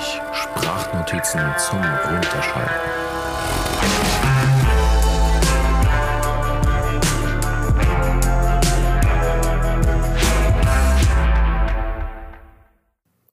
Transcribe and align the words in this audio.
ehrlich. 0.00 0.20
Sprachnotizen 0.32 1.40
zum 1.58 1.78
Runterschalten. 1.78 2.74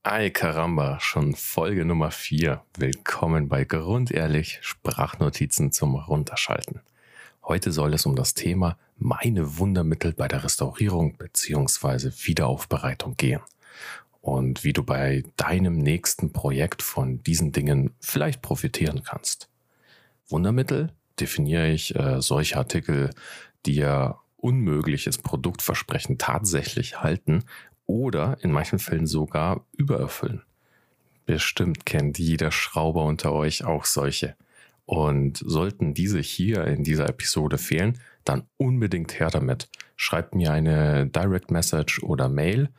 Ay 0.04 0.32
Caramba, 0.32 1.00
schon 1.00 1.36
Folge 1.36 1.86
Nummer 1.86 2.12
4. 2.12 2.62
Willkommen 2.78 3.50
bei 3.50 3.66
Grundehrlich 3.66 4.60
Sprachnotizen 4.62 5.72
zum 5.72 5.96
Runterschalten. 5.96 6.82
Heute 7.44 7.72
soll 7.72 7.94
es 7.94 8.06
um 8.06 8.16
das 8.16 8.34
Thema 8.34 8.78
meine 8.98 9.58
Wundermittel 9.58 10.14
bei 10.14 10.28
der 10.28 10.44
Restaurierung 10.44 11.18
bzw. 11.18 12.12
Wiederaufbereitung 12.26 13.16
gehen 13.16 13.42
und 14.22 14.64
wie 14.64 14.74
du 14.74 14.84
bei 14.84 15.24
deinem 15.38 15.78
nächsten 15.78 16.32
Projekt 16.32 16.82
von 16.82 17.24
diesen 17.24 17.52
Dingen 17.52 17.94
vielleicht 18.00 18.42
profitieren 18.42 19.04
kannst. 19.04 19.50
Wundermittel 20.28 20.92
definiere 21.20 21.70
ich 21.70 21.96
äh, 21.96 22.22
solche 22.22 22.58
Artikel, 22.58 23.10
die 23.66 23.76
ja 23.76 24.20
unmögliches 24.38 25.18
Produktversprechen 25.18 26.18
tatsächlich 26.18 27.02
halten 27.02 27.44
oder 27.86 28.38
in 28.42 28.52
manchen 28.52 28.80
Fällen 28.80 29.08
sogar 29.08 29.66
übererfüllen. 29.74 30.44
Bestimmt 31.26 31.86
kennt 31.86 32.20
jeder 32.20 32.52
Schrauber 32.52 33.04
unter 33.04 33.34
euch 33.34 33.66
auch 33.66 33.86
solche. 33.86 34.36
Und 34.86 35.44
sollten 35.46 35.94
diese 35.94 36.20
hier 36.20 36.66
in 36.66 36.86
dieser 36.86 37.10
Episode 37.10 37.58
fehlen, 37.58 38.00
dann 38.24 38.44
unbedingt 38.56 39.20
her 39.20 39.30
damit. 39.30 39.70
Schreibt 39.98 40.36
mir 40.36 40.54
eine 40.54 41.08
Direct 41.08 41.52
Message 41.52 42.02
oder 42.04 42.30
Mail. 42.30 42.70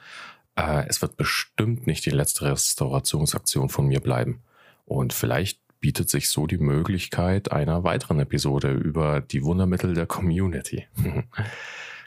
Äh, 0.58 0.86
es 0.88 1.00
wird 1.00 1.16
bestimmt 1.16 1.86
nicht 1.86 2.04
die 2.04 2.10
letzte 2.10 2.50
Restaurationsaktion 2.50 3.68
von 3.68 3.86
mir 3.86 4.00
bleiben. 4.00 4.42
Und 4.84 5.12
vielleicht 5.12 5.60
bietet 5.80 6.10
sich 6.10 6.28
so 6.28 6.46
die 6.46 6.58
Möglichkeit 6.58 7.52
einer 7.52 7.84
weiteren 7.84 8.18
Episode 8.18 8.72
über 8.72 9.20
die 9.20 9.44
Wundermittel 9.44 9.94
der 9.94 10.06
Community. 10.06 10.86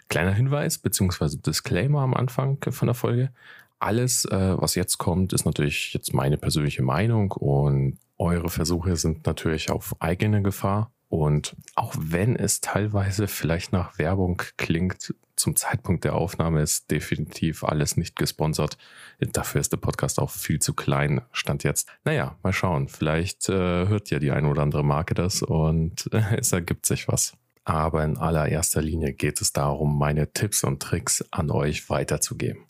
Kleiner 0.10 0.34
Hinweis 0.34 0.78
bzw. 0.78 1.38
Disclaimer 1.38 2.02
am 2.02 2.14
Anfang 2.14 2.58
von 2.70 2.88
der 2.88 2.96
Folge. 2.96 3.32
Alles, 3.80 4.26
äh, 4.26 4.56
was 4.58 4.76
jetzt 4.76 4.98
kommt, 4.98 5.32
ist 5.32 5.46
natürlich 5.46 5.94
jetzt 5.94 6.14
meine 6.14 6.38
persönliche 6.38 6.84
Meinung 6.84 7.32
und 7.32 7.98
eure 8.18 8.50
Versuche 8.50 8.98
sind 8.98 9.26
natürlich 9.26 9.72
auf 9.72 9.96
eigene 10.00 10.42
Gefahr. 10.42 10.92
Und 11.08 11.56
auch 11.76 11.94
wenn 11.98 12.36
es 12.36 12.62
teilweise 12.62 13.28
vielleicht 13.28 13.72
nach 13.72 13.98
Werbung 13.98 14.42
klingt, 14.58 15.14
zum 15.42 15.56
Zeitpunkt 15.56 16.04
der 16.04 16.16
Aufnahme 16.16 16.62
ist 16.62 16.92
definitiv 16.92 17.64
alles 17.64 17.98
nicht 17.98 18.16
gesponsert. 18.16 18.78
Dafür 19.20 19.60
ist 19.60 19.72
der 19.72 19.78
Podcast 19.78 20.20
auch 20.20 20.30
viel 20.30 20.60
zu 20.60 20.74
klein, 20.74 21.22
stand 21.32 21.64
jetzt. 21.64 21.90
Naja, 22.06 22.38
mal 22.44 22.54
schauen. 22.54 22.88
Vielleicht 22.88 23.50
äh, 23.50 23.88
hört 23.88 24.10
ja 24.12 24.20
die 24.20 24.32
eine 24.32 24.48
oder 24.48 24.62
andere 24.62 24.86
Marke 24.86 25.14
das 25.16 25.42
und 25.42 26.10
äh, 26.14 26.38
es 26.38 26.52
ergibt 26.52 26.86
sich 26.86 27.08
was. 27.08 27.34
Aber 27.64 28.04
in 28.04 28.18
allererster 28.18 28.82
Linie 28.82 29.14
geht 29.14 29.42
es 29.42 29.52
darum, 29.52 29.98
meine 29.98 30.32
Tipps 30.32 30.64
und 30.64 30.82
Tricks 30.82 31.26
an 31.32 31.52
euch 31.52 31.90
weiterzugeben. 31.90 32.66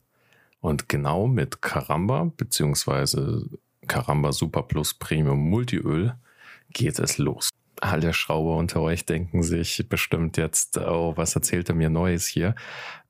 Und 0.59 0.89
genau 0.89 1.27
mit 1.27 1.61
Caramba 1.61 2.31
bzw. 2.35 3.45
Caramba 3.87 4.31
Super 4.31 4.63
Plus 4.63 4.93
Premium 4.93 5.39
Multiöl 5.39 6.15
geht 6.71 6.99
es 6.99 7.17
los 7.17 7.49
alle 7.81 8.13
Schrauber 8.13 8.55
unter 8.55 8.81
euch 8.81 9.05
denken 9.05 9.43
sich 9.43 9.87
bestimmt 9.89 10.37
jetzt, 10.37 10.77
oh, 10.77 11.13
was 11.17 11.35
erzählt 11.35 11.69
er 11.69 11.75
mir 11.75 11.89
Neues 11.89 12.27
hier? 12.27 12.55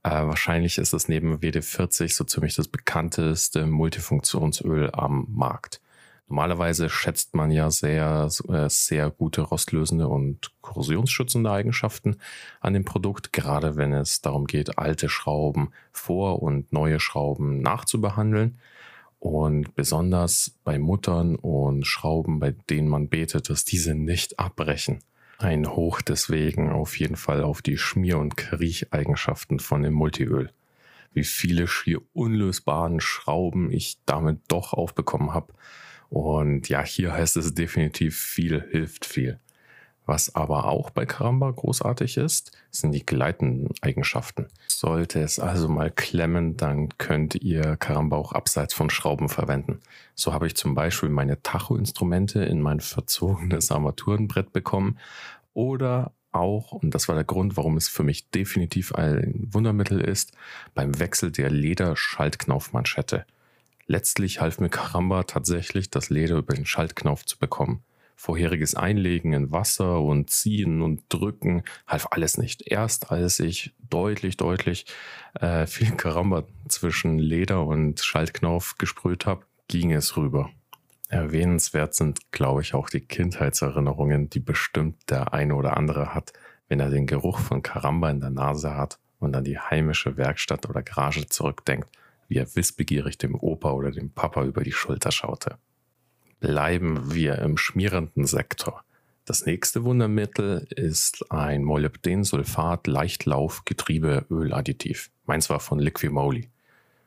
Äh, 0.04 0.10
wahrscheinlich 0.10 0.78
ist 0.78 0.94
es 0.94 1.08
neben 1.08 1.38
WD40 1.38 2.14
so 2.16 2.24
ziemlich 2.24 2.56
das 2.56 2.68
bekannteste 2.68 3.68
Multifunktionsöl 3.68 4.90
am 4.94 5.28
Markt. 5.30 5.82
Normalerweise 6.28 6.90
schätzt 6.90 7.36
man 7.36 7.52
ja 7.52 7.70
sehr, 7.70 8.30
äh, 8.48 8.70
sehr 8.70 9.12
gute 9.12 9.42
rostlösende 9.42 10.08
und 10.08 10.52
korrosionsschützende 10.62 11.52
Eigenschaften 11.52 12.16
an 12.62 12.74
dem 12.74 12.86
Produkt, 12.86 13.34
gerade 13.34 13.76
wenn 13.76 13.92
es 13.92 14.22
darum 14.22 14.48
geht, 14.48 14.78
alte 14.78 15.10
Schrauben 15.10 15.74
vor 15.92 16.42
und 16.42 16.72
neue 16.72 17.02
Schrauben 17.02 17.62
nachzubehandeln. 17.62 18.60
Und 19.22 19.76
besonders 19.76 20.58
bei 20.64 20.80
Muttern 20.80 21.36
und 21.36 21.86
Schrauben, 21.86 22.40
bei 22.40 22.56
denen 22.72 22.88
man 22.88 23.08
betet, 23.08 23.52
dass 23.52 23.64
diese 23.64 23.94
nicht 23.94 24.40
abbrechen. 24.40 25.04
Ein 25.38 25.68
Hoch 25.76 26.02
deswegen 26.02 26.72
auf 26.72 26.98
jeden 26.98 27.18
Fall 27.18 27.44
auf 27.44 27.62
die 27.62 27.78
Schmier- 27.78 28.18
und 28.18 28.36
Kriecheigenschaften 28.36 29.60
von 29.60 29.84
dem 29.84 29.94
Multiöl. 29.94 30.50
Wie 31.14 31.24
viele 31.24 31.68
schier 31.68 32.02
unlösbaren 32.14 33.00
Schrauben 33.00 33.72
ich 33.72 34.00
damit 34.08 34.40
doch 34.48 34.74
aufbekommen 34.74 35.36
habe. 35.36 35.54
Und 36.10 36.68
ja, 36.68 36.84
hier 36.84 37.14
heißt 37.14 37.38
es 37.38 37.54
definitiv 37.54 38.18
viel 38.18 38.66
hilft 38.72 39.06
viel. 39.06 39.40
Was 40.06 40.34
aber 40.34 40.66
auch 40.66 40.90
bei 40.90 41.06
Karamba 41.06 41.52
großartig 41.52 42.18
ist, 42.18 42.52
sind 42.72 42.92
die 42.92 43.06
gleitenden 43.06 43.70
Eigenschaften. 43.82 44.48
Sollte 44.68 45.22
es 45.22 45.40
also 45.40 45.70
mal 45.70 45.92
klemmen, 45.92 46.58
dann 46.58 46.90
könnt 46.98 47.36
ihr 47.36 47.78
Karamba 47.78 48.18
auch 48.18 48.34
abseits 48.34 48.74
von 48.74 48.90
Schrauben 48.90 49.30
verwenden. 49.30 49.80
So 50.16 50.34
habe 50.34 50.48
ich 50.48 50.56
zum 50.56 50.74
Beispiel 50.74 51.10
meine 51.10 51.42
Tacho-Instrumente 51.44 52.44
in 52.44 52.62
mein 52.62 52.80
verzogenes 52.80 53.72
Armaturenbrett 53.72 54.52
bekommen 54.52 54.98
oder 55.54 56.12
auch, 56.32 56.72
und 56.72 56.96
das 56.96 57.08
war 57.08 57.16
der 57.16 57.26
Grund, 57.26 57.58
warum 57.58 57.78
es 57.78 57.88
für 57.88 58.04
mich 58.04 58.30
definitiv 58.30 58.96
ein 58.96 59.50
Wundermittel 59.52 60.02
ist, 60.02 60.32
beim 60.74 60.98
Wechsel 60.98 61.32
der 61.32 61.50
Lederschaltknaufmanschette. 61.52 63.26
Letztlich 63.86 64.40
half 64.40 64.60
mir 64.60 64.70
Karamba 64.70 65.24
tatsächlich, 65.24 65.90
das 65.90 66.10
Leder 66.10 66.38
über 66.38 66.54
den 66.54 66.66
Schaltknauf 66.66 67.26
zu 67.26 67.38
bekommen 67.38 67.84
vorheriges 68.22 68.76
Einlegen 68.76 69.34
in 69.34 69.52
Wasser 69.52 70.00
und 70.00 70.30
Ziehen 70.30 70.84
und 70.84 71.02
Drücken 71.10 71.64
half 71.88 72.08
alles 72.12 72.38
nicht. 72.38 72.72
Erst 72.72 73.12
als 73.12 73.40
ich 73.40 73.74
deutlich, 73.90 74.38
deutlich 74.38 74.86
äh, 75.34 75.66
viel 75.66 75.92
Karamba 75.98 76.44
zwischen 76.68 77.18
Leder 77.18 77.66
und 77.66 78.00
Schaltknauf 78.00 78.76
gesprüht 78.78 79.26
habe, 79.26 79.46
ging 79.68 79.92
es 79.92 80.18
rüber. 80.18 80.52
Erwähnenswert 81.10 81.96
sind, 81.96 82.32
glaube 82.32 82.62
ich, 82.62 82.76
auch 82.76 82.92
die 82.92 83.02
Kindheitserinnerungen, 83.02 84.30
die 84.30 84.40
bestimmt 84.40 85.10
der 85.10 85.34
eine 85.34 85.56
oder 85.56 85.76
andere 85.76 86.14
hat, 86.14 86.32
wenn 86.70 86.80
er 86.80 86.92
den 86.92 87.08
Geruch 87.08 87.40
von 87.40 87.64
Karamba 87.64 88.12
in 88.12 88.20
der 88.20 88.30
Nase 88.30 88.76
hat 88.76 89.00
und 89.20 89.36
an 89.36 89.44
die 89.44 89.58
heimische 89.58 90.16
Werkstatt 90.16 90.70
oder 90.70 90.84
Garage 90.84 91.26
zurückdenkt, 91.26 91.90
wie 92.28 92.38
er 92.38 92.56
wissbegierig 92.56 93.18
dem 93.18 93.34
Opa 93.34 93.72
oder 93.72 93.90
dem 93.90 94.12
Papa 94.12 94.46
über 94.46 94.64
die 94.64 94.72
Schulter 94.72 95.12
schaute 95.12 95.58
bleiben 96.42 97.14
wir 97.14 97.38
im 97.38 97.58
schmierenden 97.58 98.26
Sektor. 98.26 98.84
Das 99.24 99.46
nächste 99.46 99.86
Wundermittel 99.86 100.68
ist 100.76 101.32
ein 101.32 101.64
Molybdensulfat 101.64 102.88
Leichtlauf 102.88 103.64
Getriebeöladditiv. 103.64 105.12
Meins 105.26 105.50
war 105.50 105.62
von 105.62 105.80
Liquimoly. 105.80 106.50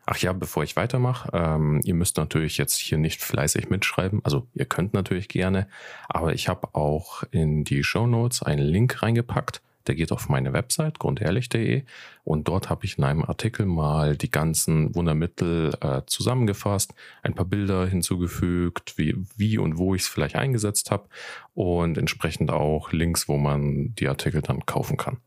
Ach 0.07 0.17
ja, 0.19 0.33
bevor 0.33 0.63
ich 0.63 0.77
weitermache, 0.77 1.31
ähm, 1.33 1.81
ihr 1.85 1.95
müsst 1.95 2.17
natürlich 2.17 2.57
jetzt 2.57 2.79
hier 2.79 2.99
nicht 2.99 3.21
fleißig 3.23 3.69
mitschreiben. 3.69 4.21
Also 4.23 4.47
ihr 4.55 4.67
könnt 4.67 4.95
natürlich 4.95 5.29
gerne, 5.29 5.67
aber 6.09 6.33
ich 6.33 6.49
habe 6.49 6.69
auch 6.75 7.25
in 7.31 7.65
die 7.65 7.83
Show 7.83 8.07
Notes 8.07 8.43
einen 8.43 8.65
Link 8.65 9.03
reingepackt 9.03 9.61
der 9.87 9.95
geht 9.95 10.13
auf 10.13 10.29
meine 10.29 10.53
Website 10.53 10.99
grundehrlich.de 10.99 11.85
und 12.25 12.49
dort 12.49 12.71
habe 12.71 12.85
ich 12.85 12.99
in 12.99 13.05
einem 13.05 13.25
Artikel 13.25 13.67
mal 13.67 14.17
die 14.17 14.31
ganzen 14.31 14.95
Wundermittel 14.95 15.75
äh, 15.81 16.03
zusammengefasst, 16.07 16.95
ein 17.23 17.35
paar 17.35 17.45
Bilder 17.45 17.87
hinzugefügt, 17.87 18.97
wie, 18.97 19.17
wie 19.37 19.59
und 19.59 19.79
wo 19.79 19.95
ich 19.95 20.03
es 20.03 20.09
vielleicht 20.09 20.37
eingesetzt 20.37 20.91
habe 20.91 21.09
und 21.55 21.99
entsprechend 21.99 22.51
auch 22.51 22.93
Links, 22.93 23.29
wo 23.29 23.37
man 23.37 23.95
die 23.95 24.09
Artikel 24.09 24.43
dann 24.43 24.67
kaufen 24.67 24.97
kann. 24.97 25.19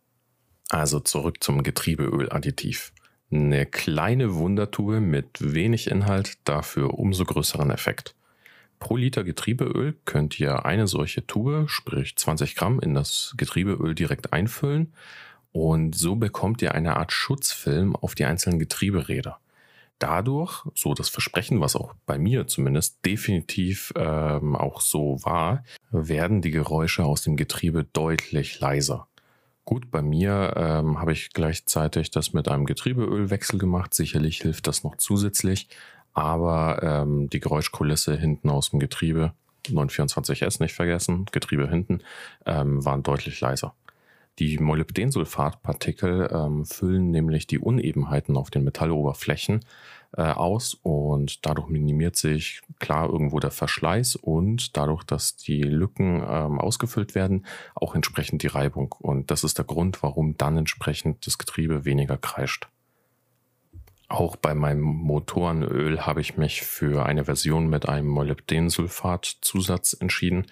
Also 0.69 0.99
zurück 0.99 1.43
zum 1.43 1.63
Getriebeöladditiv. 1.63 2.91
Eine 3.31 3.65
kleine 3.65 4.35
Wundertube 4.35 5.01
mit 5.01 5.27
wenig 5.39 5.89
Inhalt, 5.89 6.37
dafür 6.45 6.97
umso 6.97 7.25
größeren 7.25 7.71
Effekt. 7.71 8.15
Pro 8.79 8.95
Liter 8.95 9.23
Getriebeöl 9.23 9.95
könnt 10.05 10.39
ihr 10.39 10.65
eine 10.65 10.87
solche 10.87 11.25
Tube, 11.25 11.67
sprich 11.67 12.15
20 12.15 12.55
Gramm, 12.55 12.79
in 12.79 12.93
das 12.93 13.33
Getriebeöl 13.37 13.95
direkt 13.95 14.33
einfüllen 14.33 14.93
und 15.51 15.95
so 15.95 16.15
bekommt 16.15 16.61
ihr 16.61 16.75
eine 16.75 16.97
Art 16.97 17.11
Schutzfilm 17.11 17.95
auf 17.95 18.13
die 18.13 18.25
einzelnen 18.25 18.59
Getrieberäder. 18.59 19.39
Dadurch, 19.97 20.63
so 20.75 20.93
das 20.93 21.09
Versprechen, 21.09 21.59
was 21.59 21.75
auch 21.75 21.95
bei 22.05 22.19
mir 22.19 22.45
zumindest 22.45 23.03
definitiv 23.03 23.91
ähm, 23.95 24.55
auch 24.55 24.81
so 24.81 25.17
war, 25.23 25.63
werden 25.89 26.43
die 26.43 26.51
Geräusche 26.51 27.03
aus 27.03 27.23
dem 27.23 27.35
Getriebe 27.35 27.83
deutlich 27.83 28.59
leiser. 28.59 29.07
Gut, 29.65 29.89
bei 29.89 30.03
mir 30.03 30.53
ähm, 30.55 31.01
habe 31.01 31.13
ich 31.13 31.31
gleichzeitig 31.33 32.11
das 32.11 32.33
mit 32.33 32.47
einem 32.47 32.65
Getriebeölwechsel 32.65 33.57
gemacht. 33.57 33.95
Sicherlich 33.95 34.37
hilft 34.37 34.67
das 34.67 34.83
noch 34.83 34.97
zusätzlich 34.97 35.67
aber 36.17 36.81
ähm, 36.81 37.29
die 37.29 37.39
Geräuschkulisse 37.39 38.17
hinten 38.17 38.49
aus 38.49 38.71
dem 38.71 38.79
Getriebe, 38.79 39.33
924S 39.67 40.59
nicht 40.59 40.73
vergessen, 40.73 41.27
Getriebe 41.31 41.69
hinten, 41.69 41.99
ähm, 42.47 42.83
waren 42.83 43.03
deutlich 43.03 43.39
leiser. 43.39 43.75
Die 44.39 44.57
Molybdensulfatpartikel 44.57 46.29
ähm, 46.31 46.65
füllen 46.65 47.11
nämlich 47.11 47.45
die 47.45 47.59
Unebenheiten 47.59 48.35
auf 48.35 48.49
den 48.49 48.63
Metalloberflächen 48.63 49.63
äh, 50.15 50.23
aus 50.23 50.73
und 50.81 51.45
dadurch 51.45 51.69
minimiert 51.69 52.15
sich 52.15 52.61
klar 52.79 53.07
irgendwo 53.09 53.39
der 53.39 53.51
Verschleiß 53.51 54.15
und 54.15 54.75
dadurch, 54.75 55.03
dass 55.03 55.35
die 55.35 55.61
Lücken 55.61 56.23
ähm, 56.27 56.59
ausgefüllt 56.59 57.13
werden, 57.13 57.45
auch 57.75 57.93
entsprechend 57.93 58.41
die 58.41 58.47
Reibung. 58.47 58.95
Und 58.97 59.29
das 59.29 59.43
ist 59.43 59.59
der 59.59 59.65
Grund, 59.65 60.01
warum 60.01 60.35
dann 60.35 60.57
entsprechend 60.57 61.27
das 61.27 61.37
Getriebe 61.37 61.85
weniger 61.85 62.17
kreischt. 62.17 62.67
Auch 64.09 64.37
bei 64.37 64.55
meinem 64.55 64.81
Motorenöl 64.81 66.05
habe 66.05 66.21
ich 66.21 66.37
mich 66.37 66.61
für 66.61 67.05
eine 67.05 67.25
Version 67.25 67.69
mit 67.69 67.89
einem 67.89 68.07
Molybdensulfat-Zusatz 68.07 69.97
entschieden. 69.99 70.47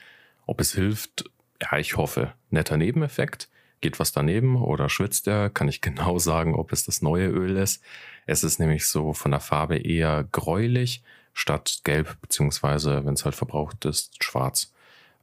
Ob 0.45 0.59
es 0.59 0.73
hilft, 0.73 1.29
ja, 1.61 1.77
ich 1.77 1.95
hoffe. 1.95 2.33
Netter 2.49 2.75
Nebeneffekt. 2.75 3.49
Geht 3.79 3.99
was 3.99 4.11
daneben 4.11 4.61
oder 4.61 4.89
schwitzt 4.89 5.27
er, 5.27 5.49
kann 5.49 5.69
ich 5.69 5.81
genau 5.81 6.19
sagen, 6.19 6.53
ob 6.55 6.73
es 6.73 6.85
das 6.85 7.01
neue 7.01 7.27
Öl 7.27 7.55
ist. 7.55 7.81
Es 8.25 8.43
ist 8.43 8.59
nämlich 8.59 8.87
so 8.87 9.13
von 9.13 9.31
der 9.31 9.39
Farbe 9.39 9.77
eher 9.77 10.25
gräulich 10.31 11.03
statt 11.33 11.81
gelb, 11.83 12.17
beziehungsweise 12.21 13.05
wenn 13.05 13.13
es 13.13 13.23
halt 13.23 13.35
verbraucht 13.35 13.85
ist, 13.85 14.23
schwarz. 14.23 14.73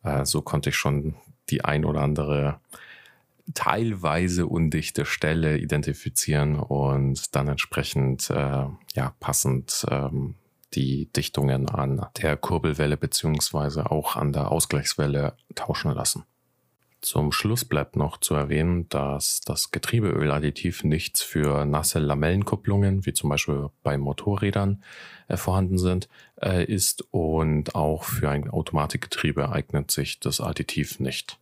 Äh, 0.04 0.24
so 0.24 0.42
konnte 0.42 0.70
ich 0.70 0.76
schon 0.76 1.16
die 1.50 1.64
ein 1.64 1.84
oder 1.84 2.00
andere 2.00 2.60
teilweise 3.54 4.46
undichte 4.46 5.04
Stelle 5.04 5.58
identifizieren 5.58 6.58
und 6.58 7.34
dann 7.34 7.48
entsprechend 7.48 8.30
äh, 8.30 8.66
ja 8.94 9.14
passend 9.20 9.86
ähm, 9.90 10.36
die 10.74 11.12
Dichtungen 11.12 11.68
an 11.68 12.06
der 12.16 12.36
Kurbelwelle 12.36 12.96
beziehungsweise 12.96 13.90
auch 13.90 14.16
an 14.16 14.32
der 14.32 14.50
Ausgleichswelle 14.50 15.36
tauschen 15.54 15.92
lassen. 15.92 16.24
Zum 17.02 17.32
Schluss 17.32 17.64
bleibt 17.64 17.96
noch 17.96 18.18
zu 18.18 18.34
erwähnen, 18.34 18.88
dass 18.88 19.40
das 19.40 19.72
Getriebeöladditiv 19.72 20.84
nichts 20.84 21.20
für 21.20 21.64
nasse 21.64 21.98
Lamellenkupplungen, 21.98 23.04
wie 23.04 23.12
zum 23.12 23.28
Beispiel 23.28 23.70
bei 23.82 23.98
Motorrädern, 23.98 24.84
äh, 25.26 25.36
vorhanden 25.36 25.78
sind, 25.78 26.08
äh, 26.40 26.64
ist 26.64 27.02
und 27.10 27.74
auch 27.74 28.04
für 28.04 28.30
ein 28.30 28.48
Automatikgetriebe 28.48 29.50
eignet 29.50 29.90
sich 29.90 30.20
das 30.20 30.40
Additiv 30.40 31.00
nicht. 31.00 31.40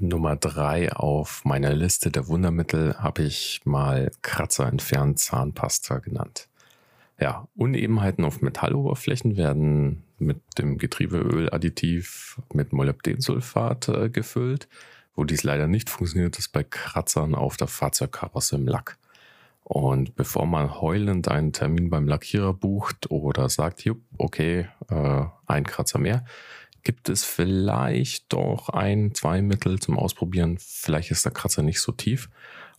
Nummer 0.00 0.36
drei 0.36 0.92
auf 0.92 1.44
meiner 1.44 1.74
Liste 1.74 2.10
der 2.10 2.28
Wundermittel 2.28 2.96
habe 2.98 3.22
ich 3.22 3.60
mal 3.64 4.10
Kratzer 4.22 4.66
entfernt 4.66 5.18
Zahnpasta 5.18 5.98
genannt. 5.98 6.48
Ja, 7.18 7.46
Unebenheiten 7.54 8.24
auf 8.24 8.40
Metalloberflächen 8.40 9.36
werden 9.36 10.02
mit 10.18 10.40
dem 10.58 10.78
Getriebeöladditiv 10.78 12.40
mit 12.52 12.72
Molybdensulfat 12.72 13.88
äh, 13.88 14.08
gefüllt. 14.08 14.68
Wo 15.14 15.24
dies 15.24 15.42
leider 15.42 15.66
nicht 15.66 15.90
funktioniert, 15.90 16.38
ist 16.38 16.48
bei 16.48 16.64
Kratzern 16.64 17.34
auf 17.34 17.58
der 17.58 17.66
Fahrzeugkarosse 17.66 18.56
im 18.56 18.66
Lack. 18.66 18.96
Und 19.64 20.16
bevor 20.16 20.46
man 20.46 20.80
heulend 20.80 21.28
einen 21.28 21.52
Termin 21.52 21.90
beim 21.90 22.08
Lackierer 22.08 22.54
bucht 22.54 23.10
oder 23.10 23.48
sagt, 23.48 23.84
jupp, 23.84 24.00
okay, 24.18 24.68
äh, 24.88 25.24
ein 25.46 25.64
Kratzer 25.64 25.98
mehr, 25.98 26.24
gibt 26.82 27.08
es 27.08 27.24
vielleicht 27.24 28.32
doch 28.32 28.68
ein, 28.68 29.14
zwei 29.14 29.42
Mittel 29.42 29.78
zum 29.78 29.98
Ausprobieren. 29.98 30.58
Vielleicht 30.58 31.10
ist 31.10 31.24
der 31.24 31.32
Kratzer 31.32 31.62
nicht 31.62 31.80
so 31.80 31.92
tief 31.92 32.28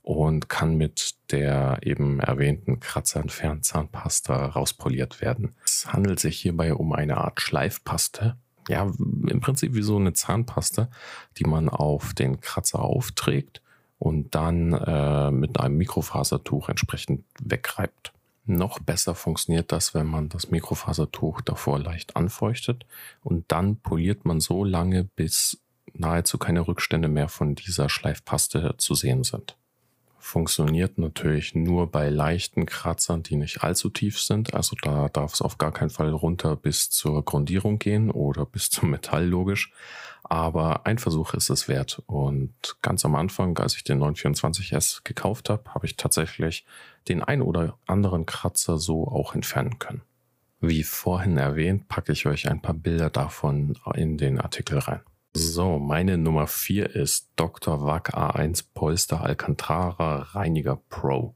und 0.03 0.50
kann 0.50 0.75
mit 0.75 1.15
der 1.31 1.80
eben 1.83 2.19
erwähnten 2.19 2.80
Kratzerentfernzahnpasta 2.80 4.48
rauspoliert 4.48 5.21
werden. 5.21 5.56
Es 5.63 5.92
handelt 5.92 6.19
sich 6.19 6.39
hierbei 6.39 6.74
um 6.74 6.94
eine 6.94 7.18
Art 7.18 7.42
Schleifpaste. 7.42 8.38
Ja, 8.68 8.83
im 9.27 9.39
Prinzip 9.42 9.74
wie 9.74 9.81
so 9.81 9.98
eine 9.98 10.13
Zahnpasta, 10.13 10.89
die 11.38 11.45
man 11.45 11.68
auf 11.68 12.13
den 12.13 12.39
Kratzer 12.42 12.80
aufträgt 12.80 13.62
und 13.98 14.33
dann 14.36 14.74
äh, 14.74 15.31
mit 15.31 15.59
einem 15.59 15.77
Mikrofasertuch 15.77 16.69
entsprechend 16.69 17.24
wegreibt. 17.39 18.13
Noch 18.45 18.79
besser 18.79 19.15
funktioniert 19.15 19.71
das, 19.71 19.93
wenn 19.93 20.07
man 20.07 20.29
das 20.29 20.49
Mikrofasertuch 20.49 21.41
davor 21.41 21.79
leicht 21.79 22.15
anfeuchtet 22.15 22.85
und 23.21 23.45
dann 23.51 23.77
poliert 23.77 24.25
man 24.25 24.39
so 24.39 24.63
lange, 24.63 25.03
bis 25.03 25.61
nahezu 25.93 26.38
keine 26.38 26.67
Rückstände 26.67 27.07
mehr 27.07 27.27
von 27.27 27.55
dieser 27.55 27.89
Schleifpaste 27.89 28.75
zu 28.77 28.95
sehen 28.95 29.23
sind 29.23 29.57
funktioniert 30.21 30.99
natürlich 30.99 31.55
nur 31.55 31.91
bei 31.91 32.09
leichten 32.09 32.67
Kratzern, 32.67 33.23
die 33.23 33.35
nicht 33.35 33.63
allzu 33.63 33.89
tief 33.89 34.21
sind. 34.21 34.53
Also 34.53 34.75
da 34.81 35.09
darf 35.09 35.33
es 35.33 35.41
auf 35.41 35.57
gar 35.57 35.73
keinen 35.73 35.89
Fall 35.89 36.13
runter 36.13 36.55
bis 36.55 36.91
zur 36.91 37.25
Grundierung 37.25 37.79
gehen 37.79 38.11
oder 38.11 38.45
bis 38.45 38.69
zum 38.69 38.91
Metall 38.91 39.25
logisch. 39.25 39.73
Aber 40.31 40.86
ein 40.86 40.98
Versuch 40.98 41.33
ist 41.33 41.50
es 41.50 41.68
wert. 41.68 42.01
Und 42.06 42.54
ganz 42.81 43.04
am 43.04 43.16
Anfang, 43.16 43.57
als 43.57 43.75
ich 43.75 43.83
den 43.83 44.01
924S 44.01 45.01
gekauft 45.04 45.50
habe, 45.50 45.74
habe 45.74 45.86
ich 45.86 45.98
tatsächlich 45.98 46.66
den 47.10 47.22
ein 47.22 47.42
oder 47.42 47.78
anderen 47.86 48.25
Kratzer 48.25 48.78
so 48.78 49.10
auch 49.10 49.36
entfernen 49.36 49.78
können. 49.78 50.04
Wie 50.62 50.83
vorhin 50.83 51.36
erwähnt, 51.36 51.89
packe 51.89 52.13
ich 52.13 52.28
euch 52.28 52.48
ein 52.48 52.62
paar 52.62 52.75
Bilder 52.75 53.10
davon 53.10 53.78
in 53.94 54.18
den 54.18 54.39
Artikel 54.39 54.80
rein. 54.80 55.01
So, 55.33 55.80
meine 55.80 56.18
Nummer 56.18 56.48
4 56.48 56.95
ist 56.95 57.27
Dr. 57.36 57.84
Wack 57.84 58.13
A1 58.13 58.68
Polster 58.74 59.19
Alcantara 59.19 60.19
Reiniger 60.31 60.80
Pro. 60.89 61.36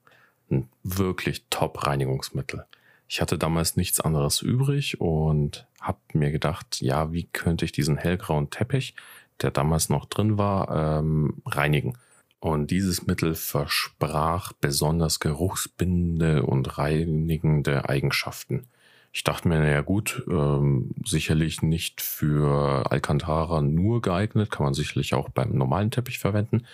Ein 0.49 0.69
wirklich 0.83 1.43
top 1.49 1.85
Reinigungsmittel. 1.85 2.65
Ich 3.07 3.21
hatte 3.21 3.37
damals 3.37 3.77
nichts 3.77 3.99
anderes 3.99 4.41
übrig 4.41 4.99
und 4.99 5.67
habe 5.79 5.99
mir 6.13 6.31
gedacht, 6.31 6.81
ja, 6.81 7.11
wie 7.11 7.25
könnte 7.25 7.65
ich 7.65 7.71
diesen 7.71 7.97
hellgrauen 7.97 8.49
Teppich, 8.49 8.95
der 9.41 9.51
damals 9.51 9.89
noch 9.89 10.05
drin 10.05 10.37
war, 10.37 10.99
ähm, 10.99 11.41
reinigen. 11.45 11.97
Und 12.39 12.71
dieses 12.71 13.07
Mittel 13.07 13.35
versprach 13.35 14.53
besonders 14.53 15.19
geruchsbindende 15.19 16.43
und 16.43 16.77
reinigende 16.77 17.89
Eigenschaften. 17.89 18.67
Ich 19.11 19.23
dachte 19.23 19.47
mir, 19.47 19.59
naja 19.59 19.81
gut, 19.81 20.23
ähm, 20.29 20.91
sicherlich 21.05 21.61
nicht 21.61 22.01
für 22.01 22.91
Alcantara 22.91 23.61
nur 23.61 24.01
geeignet, 24.01 24.51
kann 24.51 24.65
man 24.65 24.73
sicherlich 24.73 25.13
auch 25.13 25.29
beim 25.29 25.55
normalen 25.55 25.89
Teppich 25.89 26.19
verwenden. 26.19 26.67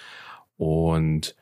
Und 0.58 1.36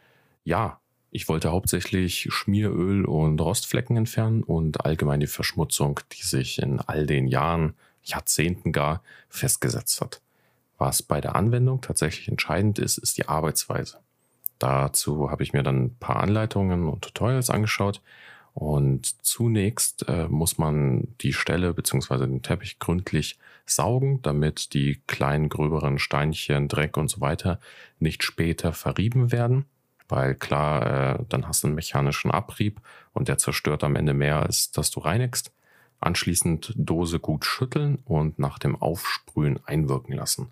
ja, 0.44 0.80
ich 1.12 1.28
wollte 1.28 1.52
hauptsächlich 1.52 2.28
Schmieröl 2.30 3.06
und 3.06 3.40
Rostflecken 3.42 3.98
entfernen 3.98 4.44
und 4.44 4.86
allgemein 4.86 5.20
die 5.20 5.28
Verschmutzung, 5.28 6.00
die 6.14 6.24
sich 6.24 6.62
in 6.62 6.80
all 6.80 7.06
den 7.06 7.28
Jahren, 7.28 7.74
Jahrzehnten 8.04 8.72
gar 8.72 9.04
festgesetzt 9.28 10.02
hat. 10.02 10.22
Was 10.78 11.04
bei 11.04 11.20
der 11.20 11.36
Anwendung 11.36 11.82
tatsächlich 11.82 12.28
entscheidend 12.28 12.80
ist, 12.80 12.98
ist 12.98 13.18
die 13.18 13.28
Arbeitsweise. 13.28 14.00
Dazu 14.58 15.30
habe 15.30 15.44
ich 15.44 15.54
mir 15.54 15.64
dann 15.64 15.86
ein 15.86 15.96
paar 15.96 16.18
Anleitungen 16.18 16.88
und 16.88 17.02
Tutorials 17.02 17.50
angeschaut 17.50 18.02
und 18.54 19.26
zunächst 19.26 20.08
äh, 20.08 20.28
muss 20.28 20.58
man 20.58 21.16
die 21.22 21.34
Stelle 21.34 21.74
bzw. 21.74 22.20
den 22.20 22.42
Teppich 22.42 22.80
gründlich 22.80 23.38
saugen, 23.66 24.22
damit 24.22 24.74
die 24.74 25.01
kleinen, 25.08 25.50
gröberen 25.50 26.00
Steinchen, 26.00 26.68
Dreck 26.68 26.98
und 26.98 27.10
so 27.10 27.22
weiter 27.22 27.60
nicht 28.00 28.24
später 28.24 28.74
verrieben 28.74 29.32
werden. 29.32 29.66
Weil 30.10 30.36
klar, 30.36 31.20
äh, 31.20 31.24
dann 31.30 31.48
hast 31.48 31.63
du 31.63 31.68
einen 31.68 31.75
mechanischen 31.75 32.32
Abrieb 32.32 32.82
und 33.13 33.28
der 33.28 33.38
zerstört 33.38 33.84
am 33.84 33.96
Ende 33.96 34.13
mehr, 34.13 34.42
als 34.42 34.72
dass 34.72 34.92
du 34.92 35.00
reinigst. 35.00 35.54
Anschließend 36.01 36.74
Dose 36.75 37.20
gut 37.20 37.46
schütteln 37.46 38.00
und 38.06 38.39
nach 38.39 38.60
dem 38.60 38.75
Aufsprühen 38.75 39.60
einwirken 39.66 40.16
lassen. 40.16 40.51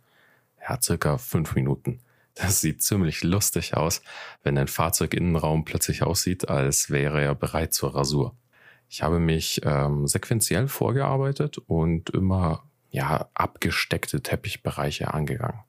Ja, 0.62 0.80
circa 0.82 1.18
fünf 1.18 1.56
Minuten. 1.56 2.00
Das 2.36 2.62
sieht 2.62 2.84
ziemlich 2.84 3.24
lustig 3.24 3.76
aus, 3.76 4.02
wenn 4.44 4.56
dein 4.56 4.68
Fahrzeuginnenraum 4.68 5.66
plötzlich 5.66 6.04
aussieht, 6.04 6.50
als 6.50 6.92
wäre 6.92 7.22
er 7.22 7.34
bereit 7.34 7.74
zur 7.74 7.96
Rasur. 7.96 8.36
Ich 8.90 9.02
habe 9.02 9.20
mich 9.20 9.62
ähm, 9.66 10.08
sequenziell 10.08 10.68
vorgearbeitet 10.68 11.58
und 11.58 12.12
immer 12.12 12.64
ja 12.92 13.28
abgesteckte 13.34 14.22
Teppichbereiche 14.22 15.14
angegangen. 15.14 15.60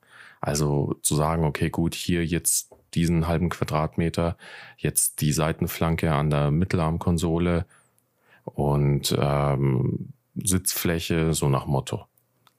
Also 0.41 0.95
zu 1.01 1.15
sagen, 1.15 1.43
okay, 1.43 1.69
gut, 1.69 1.95
hier 1.95 2.25
jetzt 2.25 2.68
diesen 2.95 3.27
halben 3.27 3.49
Quadratmeter, 3.49 4.37
jetzt 4.77 5.21
die 5.21 5.31
Seitenflanke 5.31 6.13
an 6.13 6.29
der 6.29 6.51
Mittelarmkonsole 6.51 7.65
und 8.43 9.15
ähm, 9.19 10.13
Sitzfläche, 10.35 11.33
so 11.33 11.49
nach 11.49 11.65
Motto. 11.65 12.05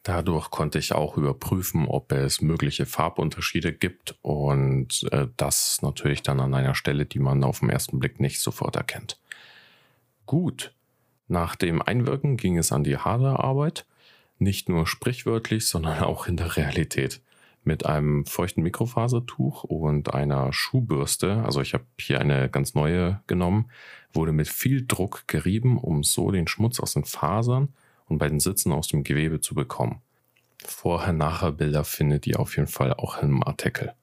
Dadurch 0.03 0.51
konnte 0.51 0.79
ich 0.79 0.95
auch 0.95 1.19
überprüfen, 1.19 1.87
ob 1.87 2.13
es 2.13 2.41
mögliche 2.41 2.87
Farbunterschiede 2.87 3.73
gibt 3.73 4.17
und 4.23 5.07
äh, 5.13 5.27
das 5.37 5.83
natürlich 5.83 6.23
dann 6.23 6.41
an 6.41 6.55
einer 6.55 6.75
Stelle, 6.75 7.05
die 7.05 7.19
man 7.19 7.45
auf 7.45 7.61
den 7.61 7.69
ersten 7.69 7.99
Blick 7.99 8.19
nicht 8.19 8.41
sofort 8.41 8.77
erkennt. 8.77 9.21
Gut, 10.25 10.73
nach 11.29 11.55
dem 11.55 11.83
Einwirken 11.83 12.37
ging 12.37 12.57
es 12.57 12.73
an 12.73 12.83
die 12.83 12.97
Haderarbeit, 12.97 13.85
nicht 14.39 14.69
nur 14.71 14.87
sprichwörtlich, 14.87 15.69
sondern 15.69 16.03
auch 16.03 16.27
in 16.27 16.37
der 16.37 16.57
Realität. 16.57 17.21
Mit 17.63 17.85
einem 17.85 18.25
feuchten 18.25 18.63
Mikrofasertuch 18.63 19.65
und 19.65 20.15
einer 20.15 20.53
Schuhbürste, 20.53 21.43
also 21.45 21.61
ich 21.61 21.75
habe 21.75 21.85
hier 22.01 22.21
eine 22.21 22.49
ganz 22.49 22.75
neue 22.75 23.21
genommen, 23.27 23.71
wurde 24.13 24.33
mit 24.33 24.49
viel 24.49 24.87
Druck 24.87 25.29
gerieben, 25.29 25.79
um 25.79 26.03
so 26.03 26.31
den 26.31 26.49
Schmutz 26.49 26.81
aus 26.81 26.95
den 26.95 27.05
Fasern 27.05 27.69
und 28.07 28.19
bei 28.19 28.29
den 28.29 28.41
Sitzen 28.41 28.73
aus 28.73 28.89
dem 28.89 29.05
Gewebe 29.05 29.41
zu 29.41 29.55
bekommen. 29.55 30.01
Vorher-Nachher-Bilder 30.65 31.85
findet 31.85 32.27
ihr 32.27 32.41
auf 32.41 32.57
jeden 32.57 32.69
Fall 32.69 32.93
auch 32.95 33.23
im 33.23 33.43
Artikel. 33.43 33.95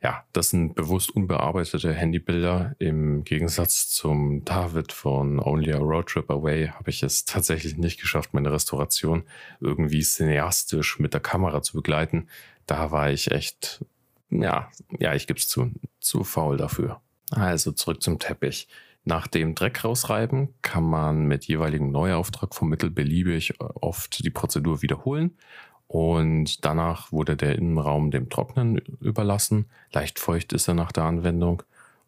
Ja, 0.00 0.24
das 0.32 0.50
sind 0.50 0.76
bewusst 0.76 1.10
unbearbeitete 1.10 1.92
Handybilder. 1.92 2.76
Im 2.78 3.24
Gegensatz 3.24 3.88
zum 3.88 4.44
David 4.44 4.92
von 4.92 5.40
Only 5.40 5.72
a 5.72 5.78
Road 5.78 6.06
Trip 6.06 6.30
Away 6.30 6.68
habe 6.68 6.90
ich 6.90 7.02
es 7.02 7.24
tatsächlich 7.24 7.76
nicht 7.76 8.00
geschafft, 8.00 8.32
meine 8.32 8.52
Restauration 8.52 9.24
irgendwie 9.60 10.02
cineastisch 10.02 11.00
mit 11.00 11.14
der 11.14 11.20
Kamera 11.20 11.62
zu 11.62 11.72
begleiten. 11.72 12.28
Da 12.66 12.92
war 12.92 13.10
ich 13.10 13.32
echt, 13.32 13.84
ja, 14.30 14.70
ja, 15.00 15.14
ich 15.14 15.26
gebe 15.26 15.40
es 15.40 15.48
zu, 15.48 15.72
zu 15.98 16.22
faul 16.22 16.56
dafür. 16.56 17.00
Also 17.32 17.72
zurück 17.72 18.00
zum 18.00 18.20
Teppich. 18.20 18.68
Nach 19.04 19.26
dem 19.26 19.54
Dreck 19.54 19.84
rausreiben 19.84 20.54
kann 20.62 20.84
man 20.84 21.26
mit 21.26 21.46
jeweiligem 21.46 21.90
Neuauftrag 21.90 22.54
vom 22.54 22.68
Mittel 22.68 22.90
beliebig 22.90 23.58
oft 23.58 24.22
die 24.22 24.30
Prozedur 24.30 24.82
wiederholen 24.82 25.36
und 25.88 26.66
danach 26.66 27.10
wurde 27.12 27.34
der 27.34 27.56
Innenraum 27.56 28.10
dem 28.10 28.28
Trocknen 28.28 28.76
überlassen. 29.00 29.66
Leicht 29.90 30.18
feucht 30.18 30.52
ist 30.52 30.68
er 30.68 30.74
nach 30.74 30.92
der 30.92 31.04
Anwendung 31.04 31.62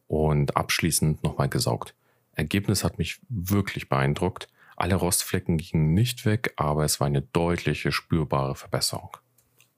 und 0.07 0.57
abschließend 0.57 1.25
nochmal 1.25 1.49
gesaugt. 1.49 1.95
Ergebnis 2.35 2.85
hat 2.85 2.99
mich 2.99 3.21
wirklich 3.29 3.89
beeindruckt. 3.89 4.49
Alle 4.77 4.95
Rostflecken 4.95 5.57
gingen 5.57 5.95
nicht 5.95 6.27
weg, 6.27 6.53
aber 6.57 6.85
es 6.85 7.01
war 7.01 7.07
eine 7.07 7.23
deutliche 7.23 7.91
spürbare 7.91 8.55
Verbesserung. 8.55 9.17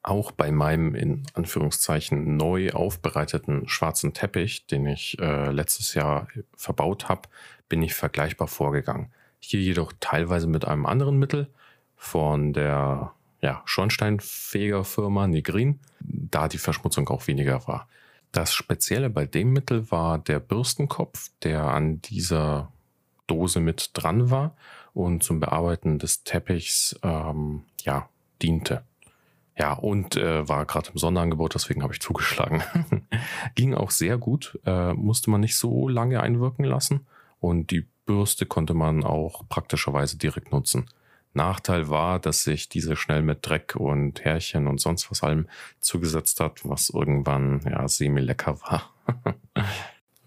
Auch 0.02 0.32
bei 0.32 0.50
meinem 0.50 0.96
in 0.96 1.22
Anführungszeichen 1.34 2.36
neu 2.36 2.72
aufbereiteten 2.72 3.68
schwarzen 3.68 4.14
Teppich, 4.14 4.66
den 4.66 4.86
ich 4.86 5.16
äh, 5.20 5.50
letztes 5.52 5.94
Jahr 5.94 6.26
verbaut 6.56 7.08
habe, 7.08 7.28
bin 7.68 7.82
ich 7.82 7.94
vergleichbar 7.94 8.48
vorgegangen. 8.48 9.12
Hier 9.38 9.60
jedoch 9.60 9.92
teilweise 10.00 10.48
mit 10.48 10.64
einem 10.64 10.86
anderen 10.86 11.20
Mittel 11.20 11.48
von 11.96 12.52
der 12.52 13.12
ja, 13.42 13.62
Schornsteinfegerfirma 13.64 15.26
Negrin, 15.26 15.80
da 16.00 16.48
die 16.48 16.58
Verschmutzung 16.58 17.08
auch 17.08 17.26
weniger 17.26 17.66
war. 17.66 17.88
Das 18.30 18.54
Spezielle 18.54 19.10
bei 19.10 19.26
dem 19.26 19.52
Mittel 19.52 19.90
war 19.90 20.18
der 20.18 20.40
Bürstenkopf, 20.40 21.30
der 21.42 21.64
an 21.64 22.00
dieser 22.00 22.72
Dose 23.26 23.60
mit 23.60 23.90
dran 23.94 24.30
war 24.30 24.56
und 24.94 25.22
zum 25.22 25.40
Bearbeiten 25.40 25.98
des 25.98 26.24
Teppichs 26.24 26.98
ähm, 27.02 27.64
ja, 27.82 28.08
diente. 28.40 28.84
Ja, 29.58 29.74
und 29.74 30.16
äh, 30.16 30.48
war 30.48 30.64
gerade 30.64 30.90
im 30.90 30.98
Sonderangebot, 30.98 31.54
deswegen 31.54 31.82
habe 31.82 31.92
ich 31.92 32.00
zugeschlagen. 32.00 32.62
Ging 33.54 33.74
auch 33.74 33.90
sehr 33.90 34.16
gut, 34.16 34.58
äh, 34.64 34.94
musste 34.94 35.30
man 35.30 35.42
nicht 35.42 35.56
so 35.56 35.88
lange 35.88 36.20
einwirken 36.22 36.64
lassen 36.64 37.06
und 37.38 37.70
die 37.70 37.86
Bürste 38.06 38.46
konnte 38.46 38.72
man 38.72 39.04
auch 39.04 39.46
praktischerweise 39.48 40.16
direkt 40.16 40.52
nutzen. 40.52 40.86
Nachteil 41.34 41.88
war, 41.88 42.18
dass 42.18 42.44
sich 42.44 42.68
diese 42.68 42.96
schnell 42.96 43.22
mit 43.22 43.46
Dreck 43.46 43.76
und 43.76 44.24
Härchen 44.24 44.66
und 44.66 44.80
sonst 44.80 45.10
was 45.10 45.22
allem 45.22 45.46
zugesetzt 45.80 46.40
hat, 46.40 46.60
was 46.64 46.90
irgendwann 46.90 47.60
ja 47.68 47.86
semi-lecker 47.88 48.60
war. 48.62 48.92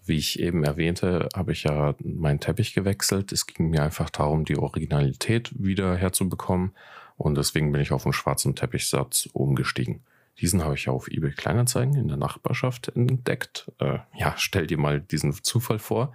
Wie 0.04 0.18
ich 0.18 0.38
eben 0.38 0.62
erwähnte, 0.62 1.28
habe 1.34 1.52
ich 1.52 1.64
ja 1.64 1.94
meinen 1.98 2.38
Teppich 2.38 2.74
gewechselt. 2.74 3.32
Es 3.32 3.46
ging 3.46 3.70
mir 3.70 3.82
einfach 3.82 4.08
darum, 4.10 4.44
die 4.44 4.56
Originalität 4.56 5.50
wieder 5.56 5.96
herzubekommen 5.96 6.72
und 7.16 7.36
deswegen 7.36 7.72
bin 7.72 7.80
ich 7.80 7.92
auf 7.92 8.04
einen 8.04 8.12
schwarzen 8.12 8.54
Teppichsatz 8.54 9.28
umgestiegen. 9.32 10.02
Diesen 10.38 10.62
habe 10.62 10.74
ich 10.74 10.88
auf 10.88 11.08
eBay 11.08 11.32
Kleinanzeigen 11.32 11.94
in 11.96 12.08
der 12.08 12.18
Nachbarschaft 12.18 12.88
entdeckt. 12.94 13.72
Äh, 13.78 13.98
ja, 14.14 14.34
stell 14.36 14.66
dir 14.66 14.78
mal 14.78 15.00
diesen 15.00 15.32
Zufall 15.32 15.78
vor. 15.78 16.12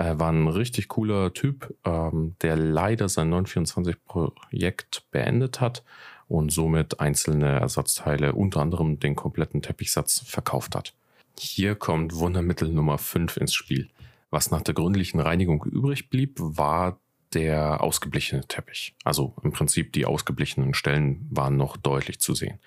Äh, 0.00 0.18
war 0.18 0.32
ein 0.32 0.48
richtig 0.48 0.88
cooler 0.88 1.34
Typ, 1.34 1.76
ähm, 1.84 2.34
der 2.40 2.56
leider 2.56 3.10
sein 3.10 3.30
924-Projekt 3.34 5.10
beendet 5.10 5.60
hat 5.60 5.84
und 6.26 6.50
somit 6.50 7.00
einzelne 7.00 7.60
Ersatzteile, 7.60 8.32
unter 8.32 8.62
anderem 8.62 8.98
den 8.98 9.14
kompletten 9.14 9.60
Teppichsatz, 9.60 10.22
verkauft 10.24 10.74
hat. 10.74 10.94
Hier 11.38 11.74
kommt 11.74 12.14
Wundermittel 12.14 12.70
Nummer 12.70 12.96
5 12.96 13.36
ins 13.36 13.52
Spiel. 13.52 13.90
Was 14.30 14.50
nach 14.50 14.62
der 14.62 14.72
gründlichen 14.72 15.20
Reinigung 15.20 15.64
übrig 15.64 16.08
blieb, 16.08 16.36
war 16.38 16.98
der 17.34 17.82
ausgeblichene 17.82 18.46
Teppich. 18.48 18.94
Also 19.04 19.34
im 19.42 19.52
Prinzip 19.52 19.92
die 19.92 20.06
ausgeblichenen 20.06 20.72
Stellen 20.72 21.26
waren 21.30 21.58
noch 21.58 21.76
deutlich 21.76 22.20
zu 22.20 22.34
sehen. 22.34 22.58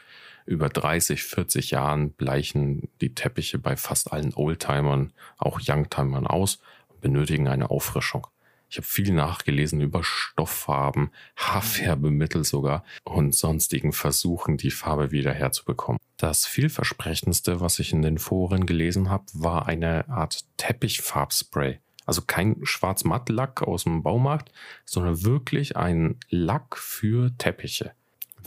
Über 0.45 0.69
30, 0.69 1.23
40 1.23 1.71
Jahren 1.71 2.11
bleichen 2.11 2.89
die 3.01 3.15
Teppiche 3.15 3.57
bei 3.57 3.75
fast 3.75 4.11
allen 4.13 4.33
Oldtimern, 4.35 5.13
auch 5.37 5.59
Youngtimern 5.65 6.27
aus 6.27 6.59
benötigen 7.03 7.47
eine 7.47 7.69
Auffrischung. 7.69 8.25
Ich 8.73 8.77
habe 8.77 8.87
viel 8.87 9.13
nachgelesen 9.13 9.81
über 9.81 10.03
Stofffarben, 10.03 11.11
Haarfärbemittel 11.37 12.43
sogar 12.43 12.83
und 13.03 13.35
sonstigen 13.35 13.93
Versuchen, 13.93 14.57
die 14.57 14.71
Farbe 14.71 15.11
wieder 15.11 15.31
herzubekommen. 15.31 15.99
Das 16.17 16.47
vielversprechendste, 16.47 17.61
was 17.61 17.77
ich 17.77 17.93
in 17.93 18.01
den 18.01 18.17
Foren 18.17 18.65
gelesen 18.65 19.11
habe, 19.11 19.25
war 19.33 19.67
eine 19.67 20.09
Art 20.09 20.45
Teppichfarbspray. 20.57 21.81
Also 22.07 22.23
kein 22.23 22.57
Schwarz-Matt-Lack 22.63 23.61
aus 23.61 23.83
dem 23.83 24.01
Baumarkt, 24.01 24.51
sondern 24.85 25.23
wirklich 25.23 25.77
ein 25.77 26.19
Lack 26.29 26.75
für 26.75 27.31
Teppiche. 27.37 27.91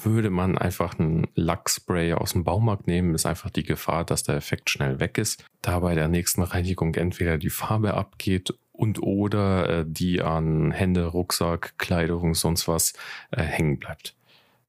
Würde 0.03 0.31
man 0.31 0.59
einfach 0.59 0.99
einen 0.99 1.27
Lackspray 1.35 2.13
aus 2.13 2.33
dem 2.33 2.45
Baumarkt 2.45 2.87
nehmen, 2.87 3.15
ist 3.15 3.27
einfach 3.27 3.51
die 3.51 3.63
Gefahr, 3.63 4.05
dass 4.05 4.23
der 4.23 4.37
Effekt 4.37 4.69
schnell 4.71 5.01
weg 5.01 5.17
ist. 5.19 5.45
Da 5.63 5.81
bei 5.81 5.95
der 5.95 6.09
nächsten 6.09 6.43
Reinigung 6.43 6.95
entweder 6.95 7.39
die 7.39 7.51
Farbe 7.51 7.95
abgeht 7.95 8.55
und 8.73 9.03
oder 9.03 9.69
äh, 9.69 9.85
die 9.87 10.21
an 10.23 10.71
Hände, 10.71 11.07
Rucksack, 11.07 11.79
Kleidung, 11.79 12.35
sonst 12.35 12.69
was 12.69 12.93
äh, 13.31 13.43
hängen 13.43 13.79
bleibt. 13.79 14.15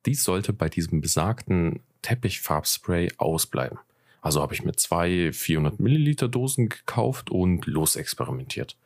Dies 0.06 0.24
sollte 0.24 0.54
bei 0.54 0.70
diesem 0.70 1.02
besagten 1.02 1.82
Teppichfarbspray 2.02 3.12
ausbleiben. 3.18 3.80
Also 4.22 4.42
habe 4.42 4.54
ich 4.54 4.64
mir 4.64 4.74
zwei 4.74 5.32
400 5.34 5.80
Milliliter 5.80 6.28
Dosen 6.28 6.70
gekauft 6.70 7.30
und 7.30 7.66
losexperimentiert. 7.66 8.78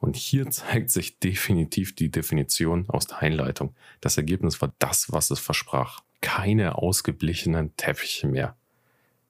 Und 0.00 0.16
hier 0.16 0.50
zeigt 0.50 0.90
sich 0.90 1.18
definitiv 1.18 1.94
die 1.94 2.10
Definition 2.10 2.88
aus 2.88 3.06
der 3.06 3.18
Einleitung. 3.18 3.74
Das 4.00 4.16
Ergebnis 4.16 4.60
war 4.60 4.72
das, 4.78 5.12
was 5.12 5.30
es 5.30 5.38
versprach. 5.38 6.00
Keine 6.20 6.76
ausgeblichenen 6.76 7.76
Teppiche 7.76 8.26
mehr. 8.26 8.56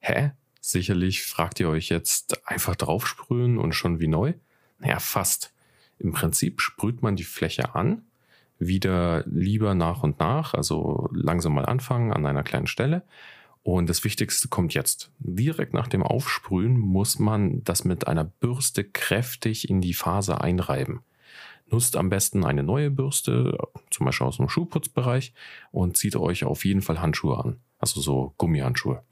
Hä? 0.00 0.32
Sicherlich 0.60 1.22
fragt 1.22 1.60
ihr 1.60 1.68
euch 1.68 1.88
jetzt 1.88 2.46
einfach 2.46 2.74
draufsprühen 2.74 3.58
und 3.58 3.72
schon 3.72 4.00
wie 4.00 4.08
neu? 4.08 4.34
Naja, 4.78 4.98
fast. 4.98 5.52
Im 5.98 6.12
Prinzip 6.12 6.60
sprüht 6.60 7.02
man 7.02 7.16
die 7.16 7.24
Fläche 7.24 7.74
an, 7.74 8.02
wieder 8.58 9.24
lieber 9.26 9.74
nach 9.74 10.02
und 10.02 10.18
nach, 10.18 10.54
also 10.54 11.08
langsam 11.12 11.54
mal 11.54 11.66
anfangen 11.66 12.12
an 12.12 12.26
einer 12.26 12.42
kleinen 12.42 12.66
Stelle 12.66 13.02
und 13.66 13.90
das 13.90 14.04
Wichtigste 14.04 14.46
kommt 14.46 14.74
jetzt. 14.74 15.10
Direkt 15.18 15.74
nach 15.74 15.88
dem 15.88 16.04
Aufsprühen 16.04 16.78
muss 16.78 17.18
man 17.18 17.64
das 17.64 17.84
mit 17.84 18.06
einer 18.06 18.22
Bürste 18.22 18.84
kräftig 18.84 19.68
in 19.68 19.80
die 19.80 19.92
Phase 19.92 20.40
einreiben. 20.40 21.00
Nutzt 21.68 21.96
am 21.96 22.08
besten 22.08 22.44
eine 22.44 22.62
neue 22.62 22.92
Bürste, 22.92 23.58
zum 23.90 24.06
Beispiel 24.06 24.28
aus 24.28 24.36
dem 24.36 24.48
Schuhputzbereich, 24.48 25.34
und 25.72 25.96
zieht 25.96 26.14
euch 26.14 26.44
auf 26.44 26.64
jeden 26.64 26.80
Fall 26.80 27.00
Handschuhe 27.00 27.42
an, 27.44 27.58
also 27.80 28.00
so 28.00 28.34
Gummihandschuhe. 28.38 29.02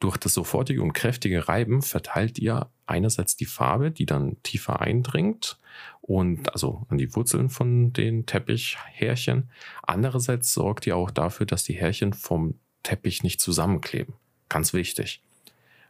Durch 0.00 0.16
das 0.16 0.32
sofortige 0.32 0.82
und 0.82 0.94
kräftige 0.94 1.46
Reiben 1.46 1.82
verteilt 1.82 2.38
ihr 2.38 2.70
einerseits 2.86 3.36
die 3.36 3.44
Farbe, 3.44 3.90
die 3.90 4.06
dann 4.06 4.42
tiefer 4.42 4.80
eindringt 4.80 5.58
und 6.00 6.50
also 6.50 6.86
an 6.88 6.96
die 6.96 7.14
Wurzeln 7.14 7.50
von 7.50 7.92
den 7.92 8.24
Teppichhärchen. 8.24 9.50
Andererseits 9.82 10.54
sorgt 10.54 10.86
ihr 10.86 10.96
auch 10.96 11.10
dafür, 11.10 11.44
dass 11.44 11.64
die 11.64 11.74
Härchen 11.74 12.14
vom 12.14 12.54
Teppich 12.82 13.22
nicht 13.22 13.40
zusammenkleben. 13.40 14.14
Ganz 14.48 14.72
wichtig. 14.72 15.22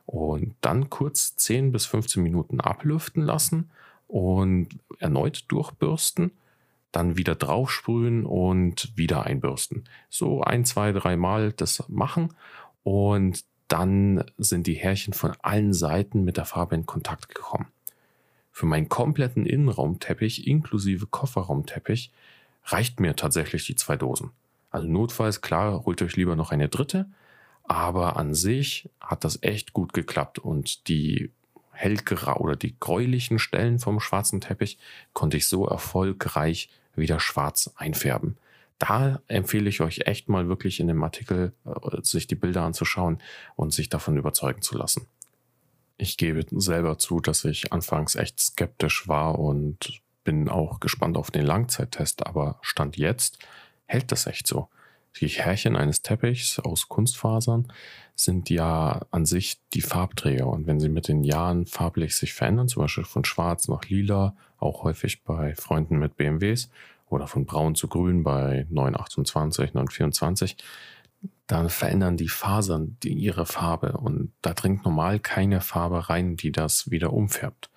Und 0.06 0.54
dann 0.60 0.90
kurz 0.90 1.36
10 1.36 1.72
bis 1.72 1.86
15 1.86 2.22
Minuten 2.22 2.60
ablüften 2.60 3.22
lassen 3.22 3.70
und 4.08 4.68
erneut 4.98 5.44
durchbürsten, 5.48 6.32
dann 6.90 7.16
wieder 7.16 7.34
draufsprühen 7.34 8.26
und 8.26 8.92
wieder 8.96 9.24
einbürsten. 9.24 9.84
So 10.10 10.42
ein, 10.42 10.64
zwei, 10.64 10.92
dreimal 10.92 11.52
das 11.52 11.84
machen 11.88 12.34
und 12.82 13.44
dann 13.68 14.24
sind 14.36 14.66
die 14.66 14.74
Härchen 14.74 15.14
von 15.14 15.32
allen 15.40 15.72
Seiten 15.72 16.24
mit 16.24 16.36
der 16.36 16.44
Farbe 16.44 16.74
in 16.74 16.84
Kontakt 16.84 17.34
gekommen. 17.34 17.68
Für 18.50 18.66
meinen 18.66 18.90
kompletten 18.90 19.46
Innenraumteppich 19.46 20.46
inklusive 20.46 21.06
Kofferraumteppich 21.06 22.12
reicht 22.66 23.00
mir 23.00 23.16
tatsächlich 23.16 23.64
die 23.64 23.76
zwei 23.76 23.96
Dosen. 23.96 24.30
Also 24.72 24.88
notfalls, 24.88 25.42
klar, 25.42 25.84
holt 25.84 26.02
euch 26.02 26.16
lieber 26.16 26.34
noch 26.34 26.50
eine 26.50 26.68
dritte. 26.68 27.06
Aber 27.64 28.16
an 28.16 28.34
sich 28.34 28.90
hat 29.00 29.24
das 29.24 29.38
echt 29.42 29.72
gut 29.72 29.92
geklappt 29.92 30.38
und 30.38 30.88
die 30.88 31.30
hellgrau 31.70 32.38
oder 32.38 32.56
die 32.56 32.78
gräulichen 32.78 33.38
Stellen 33.38 33.78
vom 33.78 34.00
schwarzen 34.00 34.40
Teppich 34.40 34.78
konnte 35.12 35.36
ich 35.36 35.46
so 35.46 35.66
erfolgreich 35.66 36.70
wieder 36.96 37.20
schwarz 37.20 37.70
einfärben. 37.76 38.36
Da 38.78 39.20
empfehle 39.28 39.68
ich 39.68 39.80
euch 39.80 40.06
echt 40.06 40.28
mal 40.28 40.48
wirklich 40.48 40.80
in 40.80 40.88
dem 40.88 41.02
Artikel 41.04 41.52
äh, 41.64 42.02
sich 42.02 42.26
die 42.26 42.34
Bilder 42.34 42.62
anzuschauen 42.62 43.18
und 43.54 43.72
sich 43.72 43.88
davon 43.88 44.16
überzeugen 44.16 44.62
zu 44.62 44.76
lassen. 44.76 45.06
Ich 45.98 46.16
gebe 46.16 46.44
selber 46.50 46.98
zu, 46.98 47.20
dass 47.20 47.44
ich 47.44 47.72
anfangs 47.72 48.16
echt 48.16 48.40
skeptisch 48.40 49.06
war 49.06 49.38
und 49.38 50.02
bin 50.24 50.48
auch 50.48 50.80
gespannt 50.80 51.16
auf 51.16 51.30
den 51.30 51.46
Langzeittest, 51.46 52.26
aber 52.26 52.58
Stand 52.60 52.96
jetzt 52.96 53.38
hält 53.92 54.12
das 54.12 54.26
echt 54.26 54.46
so. 54.46 54.68
Die 55.20 55.28
Härchen 55.28 55.76
eines 55.76 56.00
Teppichs 56.00 56.58
aus 56.58 56.88
Kunstfasern 56.88 57.70
sind 58.14 58.48
ja 58.48 59.02
an 59.10 59.26
sich 59.26 59.58
die 59.74 59.82
Farbträger. 59.82 60.46
Und 60.46 60.66
wenn 60.66 60.80
sie 60.80 60.88
mit 60.88 61.08
den 61.08 61.22
Jahren 61.22 61.66
farblich 61.66 62.16
sich 62.16 62.32
verändern, 62.32 62.68
zum 62.68 62.82
Beispiel 62.82 63.04
von 63.04 63.24
schwarz 63.24 63.68
nach 63.68 63.84
lila, 63.88 64.34
auch 64.58 64.84
häufig 64.84 65.22
bei 65.22 65.54
Freunden 65.54 65.98
mit 65.98 66.16
BMWs, 66.16 66.70
oder 67.08 67.26
von 67.26 67.44
braun 67.44 67.74
zu 67.74 67.88
grün 67.88 68.22
bei 68.22 68.66
928, 68.70 69.74
924, 69.74 70.56
dann 71.46 71.68
verändern 71.68 72.16
die 72.16 72.30
Fasern 72.30 72.96
die 73.02 73.12
ihre 73.12 73.44
Farbe 73.44 73.92
und 73.92 74.32
da 74.40 74.54
dringt 74.54 74.86
normal 74.86 75.20
keine 75.20 75.60
Farbe 75.60 76.08
rein, 76.08 76.36
die 76.36 76.52
das 76.52 76.90
wieder 76.90 77.12
umfärbt. 77.12 77.68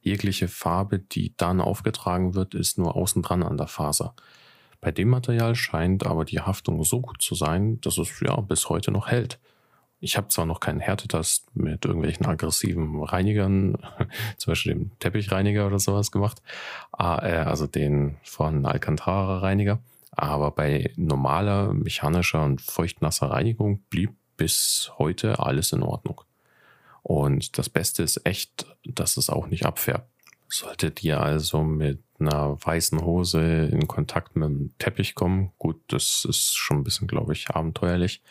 Jegliche 0.00 0.46
Farbe, 0.46 1.00
die 1.00 1.34
dann 1.36 1.60
aufgetragen 1.60 2.34
wird, 2.34 2.54
ist 2.54 2.78
nur 2.78 2.94
außen 2.94 3.22
dran 3.22 3.42
an 3.42 3.56
der 3.56 3.66
Faser. 3.66 4.14
Bei 4.84 4.92
dem 4.92 5.08
Material 5.08 5.54
scheint 5.54 6.04
aber 6.04 6.26
die 6.26 6.40
Haftung 6.40 6.84
so 6.84 7.00
gut 7.00 7.22
zu 7.22 7.34
sein, 7.34 7.80
dass 7.80 7.96
es 7.96 8.20
ja 8.20 8.38
bis 8.42 8.68
heute 8.68 8.90
noch 8.90 9.08
hält. 9.08 9.40
Ich 9.98 10.18
habe 10.18 10.28
zwar 10.28 10.44
noch 10.44 10.60
keinen 10.60 10.80
Härtetest 10.80 11.56
mit 11.56 11.86
irgendwelchen 11.86 12.26
aggressiven 12.26 13.02
Reinigern, 13.02 13.78
zum 14.36 14.50
Beispiel 14.50 14.74
dem 14.74 14.90
Teppichreiniger 14.98 15.66
oder 15.66 15.78
sowas 15.78 16.12
gemacht, 16.12 16.42
äh, 16.98 17.02
also 17.02 17.66
den 17.66 18.18
von 18.24 18.66
Alcantara 18.66 19.38
Reiniger, 19.38 19.78
aber 20.10 20.50
bei 20.50 20.92
normaler 20.96 21.72
mechanischer 21.72 22.44
und 22.44 22.60
feuchtnasser 22.60 23.30
Reinigung 23.30 23.80
blieb 23.88 24.12
bis 24.36 24.92
heute 24.98 25.38
alles 25.38 25.72
in 25.72 25.82
Ordnung. 25.82 26.20
Und 27.02 27.56
das 27.56 27.70
Beste 27.70 28.02
ist 28.02 28.26
echt, 28.26 28.66
dass 28.84 29.16
es 29.16 29.30
auch 29.30 29.46
nicht 29.46 29.64
abfärbt. 29.64 30.13
Solltet 30.54 31.02
ihr 31.02 31.20
also 31.20 31.64
mit 31.64 31.98
einer 32.20 32.56
weißen 32.64 33.04
Hose 33.04 33.68
in 33.72 33.88
Kontakt 33.88 34.36
mit 34.36 34.48
dem 34.48 34.70
Teppich 34.78 35.16
kommen, 35.16 35.50
gut, 35.58 35.80
das 35.88 36.24
ist 36.24 36.56
schon 36.56 36.76
ein 36.76 36.84
bisschen, 36.84 37.08
glaube 37.08 37.32
ich, 37.32 37.50
abenteuerlich. 37.50 38.22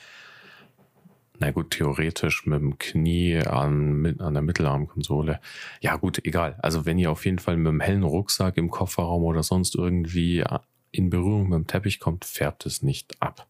Na 1.40 1.52
gut, 1.52 1.72
theoretisch 1.72 2.46
mit 2.46 2.62
dem 2.62 2.78
Knie 2.78 3.40
an, 3.40 4.18
an 4.20 4.34
der 4.34 4.42
Mittelarmkonsole. 4.42 5.42
Ja 5.82 5.98
gut, 5.98 6.26
egal. 6.26 6.58
Also 6.62 6.86
wenn 6.86 6.98
ihr 6.98 7.12
auf 7.12 7.26
jeden 7.26 7.40
Fall 7.40 7.58
mit 7.58 7.68
einem 7.68 7.82
hellen 7.82 8.04
Rucksack 8.04 8.56
im 8.56 8.70
Kofferraum 8.70 9.24
oder 9.24 9.44
sonst 9.44 9.76
irgendwie 9.76 10.46
in 10.92 11.10
Berührung 11.10 11.50
mit 11.50 11.58
dem 11.58 11.68
Teppich 11.68 12.00
kommt, 12.00 12.24
färbt 12.24 12.66
es 12.66 12.84
nicht 12.84 13.22
ab. 13.22 13.48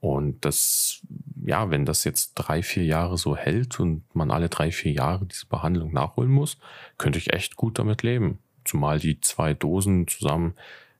Und 0.00 0.44
das, 0.44 1.00
ja, 1.44 1.70
wenn 1.70 1.84
das 1.84 2.04
jetzt 2.04 2.34
drei, 2.34 2.62
vier 2.62 2.84
Jahre 2.84 3.18
so 3.18 3.36
hält 3.36 3.80
und 3.80 4.04
man 4.14 4.30
alle 4.30 4.48
drei, 4.48 4.70
vier 4.70 4.92
Jahre 4.92 5.26
diese 5.26 5.46
Behandlung 5.46 5.92
nachholen 5.92 6.30
muss, 6.30 6.58
könnte 6.98 7.18
ich 7.18 7.32
echt 7.32 7.56
gut 7.56 7.78
damit 7.78 8.02
leben. 8.02 8.38
Zumal 8.64 8.98
die 8.98 9.20
zwei 9.20 9.54
Dosen 9.54 10.06
zusammen 10.06 10.54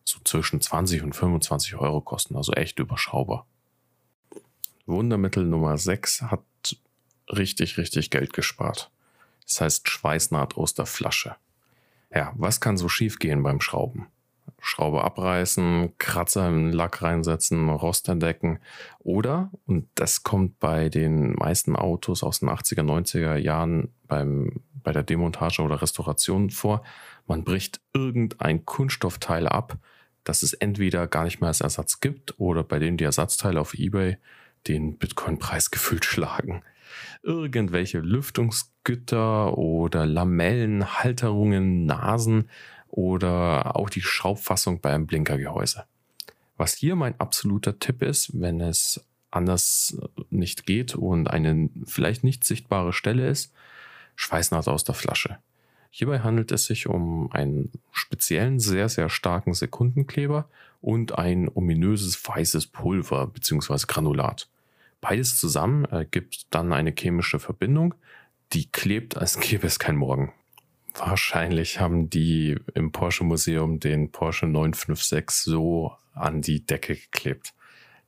so 0.05 0.19
zwischen 0.25 0.61
20 0.61 1.03
und 1.03 1.15
25 1.15 1.75
Euro 1.77 2.01
kosten, 2.01 2.37
also 2.37 2.53
echt 2.53 2.79
überschaubar. 2.79 3.47
Wundermittel 4.87 5.45
Nummer 5.45 5.77
6 5.77 6.23
hat 6.23 6.45
richtig, 7.29 7.77
richtig 7.77 8.11
Geld 8.11 8.33
gespart. 8.33 8.91
Das 9.45 9.61
heißt 9.61 9.91
Schweißnaht 9.91 10.57
aus 10.57 10.75
der 10.75 10.87
Flasche. 10.87 11.37
Ja, 12.15 12.33
was 12.37 12.61
kann 12.61 12.77
so 12.77 12.89
schief 12.89 13.19
gehen 13.19 13.43
beim 13.43 13.61
Schrauben? 13.61 14.07
Schraube 14.61 15.05
abreißen, 15.05 15.93
Kratzer 15.99 16.49
im 16.49 16.73
Lack 16.73 17.03
reinsetzen, 17.03 17.69
Rost 17.69 18.09
entdecken. 18.09 18.59
Oder, 18.99 19.51
und 19.67 19.89
das 19.95 20.23
kommt 20.23 20.59
bei 20.59 20.89
den 20.89 21.35
meisten 21.35 21.77
Autos 21.77 22.23
aus 22.23 22.41
den 22.41 22.49
80er, 22.49 22.83
90er 22.83 23.37
Jahren 23.37 23.93
beim, 24.07 24.63
bei 24.83 24.93
der 24.93 25.03
Demontage 25.03 25.63
oder 25.63 25.83
Restauration 25.83 26.51
vor, 26.51 26.83
man 27.27 27.45
bricht 27.45 27.81
irgendein 27.93 28.65
Kunststoffteil 28.65 29.49
ab, 29.49 29.79
das 30.25 30.43
es 30.43 30.53
entweder 30.53 31.07
gar 31.07 31.25
nicht 31.25 31.41
mehr 31.41 31.49
als 31.49 31.61
Ersatz 31.61 32.01
gibt 32.01 32.39
oder 32.39 32.63
bei 32.63 32.79
dem 32.79 32.97
die 32.97 33.05
Ersatzteile 33.05 33.61
auf 33.61 33.75
eBay 33.75 34.17
den 34.67 34.99
Bitcoin-Preis 34.99 35.71
gefühlt 35.71 36.05
schlagen. 36.05 36.63
Irgendwelche 37.23 37.99
Lüftungsgitter 37.99 39.57
oder 39.59 40.07
Lamellen, 40.07 41.03
Halterungen, 41.03 41.85
Nasen, 41.85 42.49
oder 42.89 43.77
auch 43.77 43.91
die 43.91 44.03
Schraubfassung 44.03 44.81
beim 44.81 45.07
Blinkergehäuse. 45.07 45.85
Was 46.57 46.75
hier 46.75 46.97
mein 46.97 47.19
absoluter 47.21 47.79
Tipp 47.79 48.03
ist, 48.03 48.31
wenn 48.41 48.61
es 48.61 49.05
anders 49.31 49.99
nicht 50.31 50.67
geht 50.67 50.95
und 50.95 51.29
eine 51.29 51.69
vielleicht 51.85 52.25
nicht 52.25 52.45
sichtbare 52.45 52.93
Stelle 52.93 53.29
ist, 53.29 53.53
Schweißnaht 54.15 54.67
aus 54.69 54.85
der 54.85 54.95
Flasche. 54.95 55.39
Hierbei 55.91 56.21
handelt 56.21 56.53
es 56.53 56.67
sich 56.67 56.87
um 56.89 57.31
einen 57.33 57.71
speziellen, 57.93 58.59
sehr, 58.59 58.89
sehr 58.89 59.09
starken 59.09 59.55
Sekundenkleber 59.55 60.49
und 60.81 61.17
ein 61.19 61.51
ominöses 61.55 62.27
weißes 62.27 62.67
Pulver 62.67 63.27
bzw. 63.27 63.85
Granulat. 63.87 64.49
Beides 65.01 65.39
zusammen 65.39 65.85
ergibt 65.85 66.47
dann 66.51 66.73
eine 66.73 66.93
chemische 66.97 67.39
Verbindung, 67.39 67.95
die 68.53 68.71
klebt, 68.71 69.17
als 69.17 69.39
gäbe 69.41 69.67
es 69.67 69.79
kein 69.79 69.97
Morgen. 69.97 70.33
Wahrscheinlich 70.99 71.79
haben 71.79 72.09
die 72.09 72.59
im 72.75 72.91
Porsche 72.91 73.25
Museum 73.25 73.81
den 73.81 74.11
Porsche 74.11 74.47
956 74.47 75.31
so 75.31 75.93
an 76.15 76.41
die 76.41 76.65
Decke 76.65 76.97
geklebt. 76.97 77.53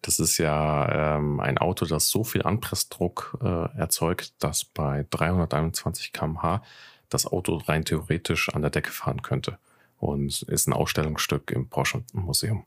Das 0.00 0.18
ist 0.18 0.38
ja 0.38 1.16
ähm, 1.16 1.40
ein 1.40 1.58
Auto, 1.58 1.84
das 1.84 2.08
so 2.08 2.24
viel 2.24 2.42
Anpressdruck 2.42 3.38
äh, 3.42 3.78
erzeugt, 3.78 4.32
dass 4.42 4.64
bei 4.64 5.06
321 5.10 6.12
km/h 6.12 6.62
das 7.08 7.26
Auto 7.26 7.56
rein 7.56 7.84
theoretisch 7.84 8.48
an 8.50 8.62
der 8.62 8.70
Decke 8.70 8.90
fahren 8.90 9.22
könnte. 9.22 9.58
Und 9.98 10.42
ist 10.42 10.68
ein 10.68 10.72
Ausstellungsstück 10.72 11.50
im 11.50 11.68
Porsche 11.68 12.04
Museum. 12.12 12.64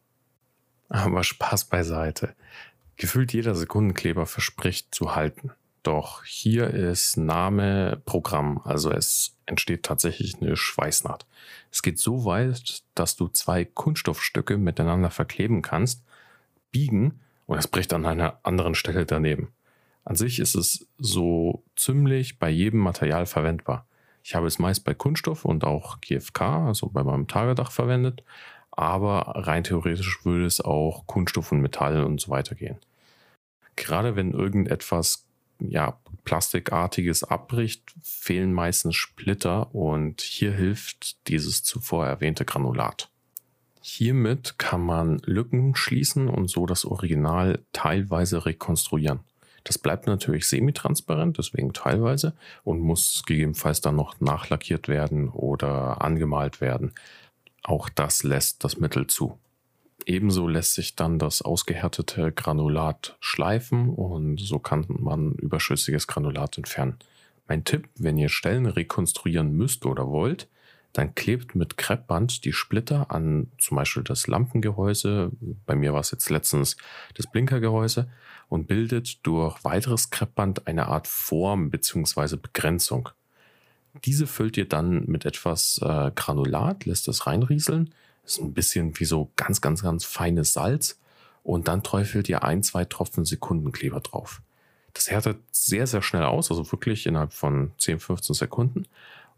Aber 0.90 1.24
Spaß 1.24 1.66
beiseite. 1.66 2.36
Gefühlt 2.98 3.34
jeder 3.34 3.56
Sekundenkleber 3.56 4.26
verspricht 4.26 4.94
zu 4.94 5.16
halten. 5.16 5.52
Doch 5.84 6.24
hier 6.24 6.70
ist 6.70 7.18
Name 7.18 8.02
Programm, 8.06 8.62
also 8.66 8.92
es 8.92 9.36
entsteht 9.48 9.84
tatsächlich 9.84 10.40
eine 10.40 10.56
Schweißnaht. 10.56 11.26
Es 11.72 11.82
geht 11.82 11.98
so 11.98 12.24
weit, 12.24 12.84
dass 12.94 13.16
du 13.16 13.28
zwei 13.30 13.66
Kunststoffstücke 13.66 14.58
miteinander 14.58 15.10
verkleben 15.10 15.64
kannst, 15.64 16.04
biegen 16.72 17.20
und 17.48 17.58
es 17.58 17.68
bricht 17.68 17.94
an 17.94 18.06
einer 18.06 18.40
anderen 18.44 18.76
Stelle 18.76 19.08
daneben. 19.08 19.54
An 20.06 20.16
sich 20.16 20.40
ist 20.40 20.56
es 20.56 20.88
so 21.00 21.64
ziemlich 21.76 22.38
bei 22.38 22.50
jedem 22.50 22.80
Material 22.80 23.26
verwendbar. 23.26 23.88
Ich 24.24 24.36
habe 24.36 24.48
es 24.48 24.60
meist 24.60 24.84
bei 24.84 24.94
Kunststoff 24.94 25.46
und 25.46 25.64
auch 25.64 26.00
GFK, 26.02 26.68
also 26.68 26.90
bei 26.90 27.04
meinem 27.04 27.28
Tagedach 27.28 27.72
verwendet, 27.72 28.24
aber 28.70 29.34
rein 29.36 29.64
theoretisch 29.64 30.24
würde 30.26 30.46
es 30.46 30.62
auch 30.62 31.08
Kunststoff 31.08 31.52
und 31.52 31.62
Metall 31.62 32.04
und 32.04 32.22
so 32.22 32.30
weiter 32.30 32.54
gehen. 32.54 32.78
Gerade 33.76 34.16
wenn 34.16 34.32
irgendetwas 34.32 35.26
ja, 35.70 36.00
Plastikartiges 36.24 37.24
abbricht, 37.24 37.94
fehlen 38.04 38.54
meistens 38.54 38.96
Splitter 38.96 39.74
und 39.74 40.22
hier 40.22 40.52
hilft 40.52 41.28
dieses 41.28 41.64
zuvor 41.64 42.06
erwähnte 42.06 42.46
Granulat. 42.46 43.10
Hiermit 43.82 44.60
kann 44.60 44.82
man 44.82 45.20
Lücken 45.26 45.76
schließen 45.76 46.28
und 46.30 46.50
so 46.50 46.68
das 46.68 46.86
Original 46.86 47.60
teilweise 47.74 48.46
rekonstruieren. 48.46 49.22
Das 49.64 49.78
bleibt 49.78 50.08
natürlich 50.08 50.48
semitransparent, 50.48 51.38
deswegen 51.38 51.74
teilweise 51.74 52.34
und 52.64 52.80
muss 52.80 53.24
gegebenenfalls 53.26 53.82
dann 53.82 53.96
noch 53.96 54.20
nachlackiert 54.20 54.88
werden 54.88 55.30
oder 55.30 56.02
angemalt 56.02 56.62
werden. 56.62 56.94
Auch 57.64 57.90
das 57.90 58.24
lässt 58.24 58.64
das 58.64 58.78
Mittel 58.78 59.08
zu. 59.08 59.38
Ebenso 60.06 60.48
lässt 60.48 60.74
sich 60.74 60.96
dann 60.96 61.20
das 61.20 61.42
ausgehärtete 61.42 62.32
Granulat 62.32 63.18
schleifen 63.20 63.90
und 63.90 64.40
so 64.40 64.60
kann 64.60 64.86
man 64.88 65.34
überschüssiges 65.34 66.08
Granulat 66.08 66.58
entfernen. 66.58 66.98
Mein 67.48 67.64
Tipp, 67.64 67.90
wenn 67.96 68.18
ihr 68.18 68.30
Stellen 68.30 68.66
rekonstruieren 68.66 69.56
müsst 69.56 69.86
oder 69.86 70.08
wollt, 70.10 70.48
dann 70.94 71.16
klebt 71.16 71.56
mit 71.56 71.78
Kreppband 71.78 72.44
die 72.44 72.54
Splitter 72.54 73.12
an 73.12 73.52
zum 73.58 73.78
Beispiel 73.78 74.04
das 74.04 74.28
Lampengehäuse, 74.28 75.32
bei 75.66 75.76
mir 75.76 75.94
war 75.94 76.02
es 76.02 76.12
jetzt 76.12 76.30
letztens 76.30 76.76
das 77.16 77.28
Blinkergehäuse, 77.28 78.10
und 78.50 78.68
bildet 78.68 79.26
durch 79.26 79.64
weiteres 79.64 80.10
Kreppband 80.10 80.68
eine 80.68 80.88
Art 80.88 81.08
Form 81.08 81.70
bzw. 81.70 82.36
Begrenzung. 82.36 83.08
Diese 84.04 84.28
füllt 84.28 84.58
ihr 84.58 84.68
dann 84.68 85.06
mit 85.06 85.26
etwas 85.26 85.80
äh, 85.82 86.12
Granulat, 86.14 86.86
lässt 86.86 87.08
es 87.08 87.28
reinrieseln 87.28 87.94
ist 88.26 88.40
ein 88.40 88.54
bisschen 88.54 89.00
wie 89.00 89.06
so 89.06 89.32
ganz, 89.36 89.62
ganz, 89.62 89.84
ganz 89.84 90.06
feines 90.06 90.54
Salz. 90.54 91.00
Und 91.44 91.68
dann 91.68 91.84
träufelt 91.84 92.30
ihr 92.30 92.44
ein, 92.44 92.64
zwei 92.64 92.86
Tropfen 92.86 93.26
Sekundenkleber 93.26 94.00
drauf. 94.00 94.42
Das 94.94 95.10
härtet 95.10 95.40
sehr, 95.52 95.88
sehr 95.88 96.02
schnell 96.02 96.24
aus, 96.24 96.52
also 96.52 96.72
wirklich 96.72 97.08
innerhalb 97.08 97.34
von 97.34 97.72
10, 97.78 98.00
15 98.00 98.36
Sekunden. 98.36 98.86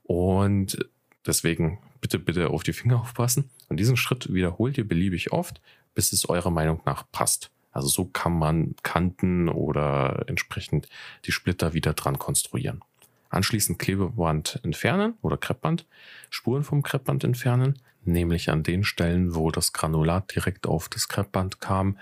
Und 0.03 0.77
deswegen 1.25 1.79
bitte, 2.01 2.19
bitte 2.19 2.49
auf 2.49 2.63
die 2.63 2.73
Finger 2.73 3.01
aufpassen. 3.01 3.49
Und 3.69 3.77
diesen 3.77 3.97
Schritt 3.97 4.33
wiederholt 4.33 4.77
ihr 4.77 4.87
beliebig 4.87 5.31
oft, 5.31 5.61
bis 5.95 6.11
es 6.11 6.27
eurer 6.27 6.51
Meinung 6.51 6.81
nach 6.85 7.05
passt. 7.11 7.51
Also 7.71 7.87
so 7.87 8.05
kann 8.05 8.37
man 8.37 8.75
Kanten 8.83 9.49
oder 9.49 10.25
entsprechend 10.27 10.87
die 11.25 11.31
Splitter 11.31 11.73
wieder 11.73 11.93
dran 11.93 12.19
konstruieren. 12.19 12.81
Anschließend 13.29 13.79
Klebeband 13.79 14.59
entfernen 14.63 15.15
oder 15.23 15.37
Kreppband, 15.37 15.87
Spuren 16.29 16.63
vom 16.63 16.83
Kreppband 16.83 17.23
entfernen, 17.23 17.79
nämlich 18.05 18.49
an 18.49 18.63
den 18.63 18.83
Stellen, 18.83 19.35
wo 19.35 19.51
das 19.51 19.73
Granulat 19.73 20.35
direkt 20.35 20.67
auf 20.67 20.89
das 20.89 21.07
Kreppband 21.07 21.61
kam, 21.61 21.97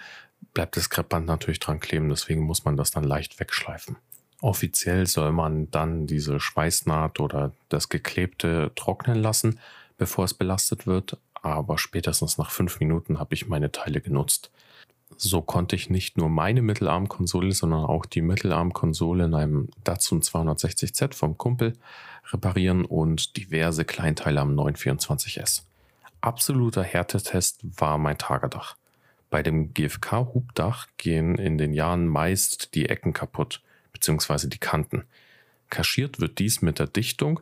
bleibt 0.54 0.78
das 0.78 0.90
Kreppband 0.90 1.28
natürlich 1.28 1.60
dran 1.60 1.80
kleben, 1.80 2.10
deswegen 2.10 2.42
muss 2.42 2.66
man 2.66 2.78
das 2.78 2.92
dann 2.92 3.04
leicht 3.04 3.40
wegschleifen. 3.40 3.98
Offiziell 4.42 5.06
soll 5.06 5.32
man 5.32 5.70
dann 5.70 6.08
diese 6.08 6.40
Schweißnaht 6.40 7.20
oder 7.20 7.52
das 7.70 7.90
Geklebte 7.90 8.72
trocknen 8.76 9.22
lassen, 9.22 9.60
bevor 9.98 10.26
es 10.26 10.34
belastet 10.34 10.88
wird, 10.88 11.18
aber 11.36 11.78
spätestens 11.78 12.38
nach 12.38 12.50
fünf 12.50 12.80
Minuten 12.80 13.20
habe 13.20 13.36
ich 13.36 13.48
meine 13.48 13.72
Teile 13.72 14.02
genutzt. 14.02 14.52
So 15.18 15.42
konnte 15.42 15.76
ich 15.76 15.90
nicht 15.90 16.18
nur 16.18 16.30
meine 16.30 16.64
Mittelarmkonsole, 16.64 17.52
sondern 17.52 17.86
auch 17.86 18.06
die 18.06 18.22
Mittelarmkonsole 18.22 19.26
in 19.26 19.36
einem 19.36 19.70
Datsun 19.84 20.22
260Z 20.22 21.14
vom 21.14 21.38
Kumpel 21.38 21.74
reparieren 22.32 22.86
und 22.86 23.38
diverse 23.38 23.86
Kleinteile 23.86 24.40
am 24.40 24.56
924S. 24.56 25.64
Absoluter 26.22 26.84
Härtetest 26.84 27.62
war 27.64 27.98
mein 27.98 28.20
Tagerdach. 28.20 28.76
Bei 29.32 29.42
dem 29.42 29.74
GFK-Hubdach 29.74 30.88
gehen 30.98 31.36
in 31.36 31.58
den 31.58 31.74
Jahren 31.74 32.08
meist 32.08 32.76
die 32.76 32.90
Ecken 32.90 33.14
kaputt, 33.14 33.64
beziehungsweise 33.92 34.48
die 34.48 34.60
Kanten. 34.60 35.06
Kaschiert 35.72 36.20
wird 36.20 36.38
dies 36.38 36.62
mit 36.62 36.78
der 36.78 36.88
Dichtung, 36.88 37.40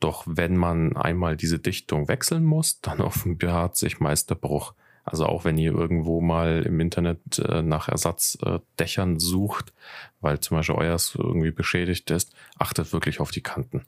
doch 0.00 0.24
wenn 0.26 0.56
man 0.56 0.96
einmal 0.96 1.36
diese 1.36 1.60
Dichtung 1.60 2.08
wechseln 2.08 2.44
muss, 2.44 2.80
dann 2.80 3.00
offenbart 3.02 3.76
sich 3.76 4.00
meist 4.00 4.28
der 4.30 4.34
Bruch. 4.34 4.74
Also 5.04 5.24
auch 5.26 5.44
wenn 5.44 5.56
ihr 5.56 5.72
irgendwo 5.72 6.20
mal 6.20 6.64
im 6.66 6.80
Internet 6.80 7.38
äh, 7.38 7.62
nach 7.62 7.88
Ersatzdächern 7.88 9.20
sucht, 9.20 9.72
weil 10.20 10.40
zum 10.40 10.56
Beispiel 10.56 10.74
euers 10.74 11.14
irgendwie 11.14 11.52
beschädigt 11.52 12.10
ist, 12.10 12.34
achtet 12.58 12.92
wirklich 12.92 13.20
auf 13.20 13.30
die 13.30 13.42
Kanten. 13.42 13.86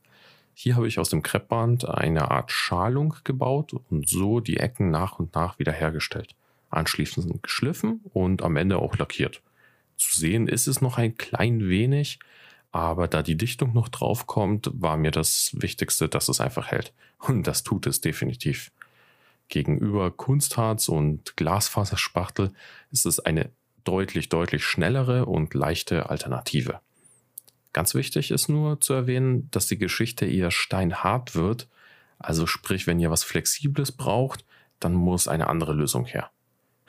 Hier 0.60 0.74
habe 0.74 0.88
ich 0.88 0.98
aus 0.98 1.08
dem 1.08 1.22
Kreppband 1.22 1.88
eine 1.88 2.32
Art 2.32 2.50
Schalung 2.50 3.14
gebaut 3.22 3.74
und 3.90 4.08
so 4.08 4.40
die 4.40 4.56
Ecken 4.56 4.90
nach 4.90 5.20
und 5.20 5.36
nach 5.36 5.60
wieder 5.60 5.70
hergestellt 5.70 6.34
anschließend 6.70 7.44
geschliffen 7.44 8.00
und 8.12 8.42
am 8.42 8.56
Ende 8.56 8.78
auch 8.78 8.96
lackiert. 8.96 9.40
Zu 9.96 10.18
sehen 10.18 10.48
ist 10.48 10.66
es 10.66 10.80
noch 10.80 10.98
ein 10.98 11.16
klein 11.16 11.68
wenig, 11.68 12.18
aber 12.72 13.06
da 13.06 13.22
die 13.22 13.36
Dichtung 13.36 13.72
noch 13.72 13.88
drauf 13.88 14.26
kommt, 14.26 14.68
war 14.74 14.96
mir 14.96 15.12
das 15.12 15.52
Wichtigste, 15.54 16.08
dass 16.08 16.28
es 16.28 16.40
einfach 16.40 16.66
hält. 16.66 16.92
Und 17.18 17.46
das 17.46 17.62
tut 17.62 17.86
es 17.86 18.00
definitiv. 18.00 18.72
Gegenüber 19.48 20.10
Kunstharz 20.10 20.88
und 20.88 21.36
Glasfaserspachtel 21.36 22.52
ist 22.90 23.06
es 23.06 23.20
eine 23.20 23.50
deutlich, 23.84 24.28
deutlich 24.28 24.64
schnellere 24.64 25.26
und 25.26 25.54
leichte 25.54 26.10
Alternative. 26.10 26.80
Ganz 27.72 27.94
wichtig 27.94 28.30
ist 28.30 28.48
nur 28.48 28.80
zu 28.80 28.94
erwähnen, 28.94 29.50
dass 29.50 29.66
die 29.66 29.78
Geschichte 29.78 30.26
eher 30.26 30.50
steinhart 30.50 31.34
wird. 31.34 31.68
Also 32.18 32.46
sprich, 32.46 32.86
wenn 32.86 32.98
ihr 32.98 33.10
was 33.10 33.24
Flexibles 33.24 33.92
braucht, 33.92 34.44
dann 34.80 34.94
muss 34.94 35.28
eine 35.28 35.48
andere 35.48 35.72
Lösung 35.72 36.06
her. 36.06 36.30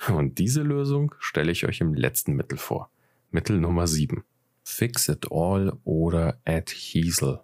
Und 0.07 0.39
diese 0.39 0.61
Lösung 0.61 1.13
stelle 1.19 1.51
ich 1.51 1.65
euch 1.65 1.81
im 1.81 1.93
letzten 1.93 2.33
Mittel 2.33 2.57
vor. 2.57 2.89
Mittel 3.31 3.59
Nummer 3.59 3.87
7. 3.87 4.23
Fix 4.63 5.09
it 5.09 5.27
all 5.31 5.73
oder 5.83 6.39
Adhesel. 6.45 7.41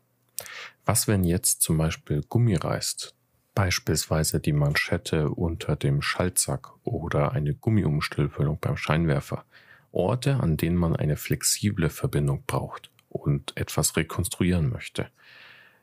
Was, 0.86 1.08
wenn 1.08 1.24
jetzt 1.24 1.62
zum 1.62 1.78
Beispiel 1.78 2.22
Gummi 2.28 2.56
reißt? 2.56 3.16
Beispielsweise 3.54 4.40
die 4.40 4.54
Manschette 4.54 5.30
unter 5.30 5.76
dem 5.76 6.02
Schaltsack 6.02 6.72
oder 6.84 7.32
eine 7.32 7.54
Gummiumstülpelung 7.54 8.60
beim 8.60 8.78
Scheinwerfer. 8.78 9.46
Orte, 9.92 10.36
an 10.36 10.58
denen 10.58 10.76
man 10.76 10.96
eine 10.96 11.16
flexible 11.16 11.90
Verbindung 11.90 12.44
braucht 12.46 12.92
und 13.16 13.56
etwas 13.58 13.96
rekonstruieren 13.96 14.70
möchte. 14.70 15.08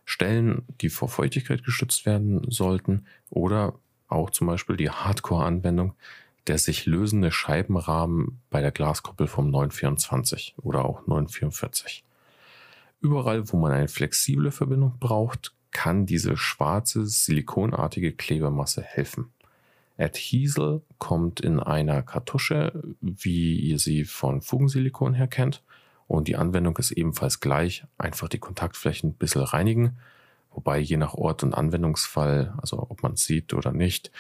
Stellen, 0.04 0.64
die 0.80 0.90
vor 0.90 1.08
Feuchtigkeit 1.08 1.64
geschützt 1.64 2.06
werden 2.06 2.50
sollten 2.50 3.06
oder 3.30 3.74
auch 4.08 4.30
zum 4.30 4.46
Beispiel 4.46 4.76
die 4.76 4.90
Hardcore-Anwendung, 4.90 5.94
der 6.46 6.58
sich 6.58 6.86
lösende 6.86 7.30
Scheibenrahmen 7.30 8.40
bei 8.50 8.60
der 8.60 8.72
Glaskuppel 8.72 9.26
vom 9.26 9.50
924 9.50 10.54
oder 10.58 10.84
auch 10.84 11.06
944. 11.06 12.04
Überall, 13.00 13.50
wo 13.52 13.56
man 13.56 13.72
eine 13.72 13.88
flexible 13.88 14.50
Verbindung 14.50 14.98
braucht, 14.98 15.54
kann 15.70 16.04
diese 16.06 16.36
schwarze 16.36 17.06
silikonartige 17.06 18.12
Klebemasse 18.12 18.82
helfen. 18.82 19.32
Adhesel 19.98 20.82
kommt 20.98 21.40
in 21.40 21.60
einer 21.60 22.02
Kartusche, 22.02 22.82
wie 23.00 23.58
ihr 23.58 23.78
sie 23.78 24.04
von 24.04 24.42
Fugensilikon 24.42 25.14
her 25.14 25.28
kennt. 25.28 25.62
Und 26.12 26.28
die 26.28 26.36
Anwendung 26.36 26.76
ist 26.76 26.90
ebenfalls 26.90 27.40
gleich. 27.40 27.84
Einfach 27.96 28.28
die 28.28 28.38
Kontaktflächen 28.38 29.10
ein 29.10 29.14
bisschen 29.14 29.40
reinigen. 29.40 29.96
Wobei 30.50 30.78
je 30.78 30.98
nach 30.98 31.14
Ort 31.14 31.42
und 31.42 31.54
Anwendungsfall, 31.54 32.52
also 32.60 32.86
ob 32.90 33.02
man 33.02 33.12
es 33.12 33.24
sieht 33.24 33.54
oder 33.54 33.72
nicht, 33.72 34.10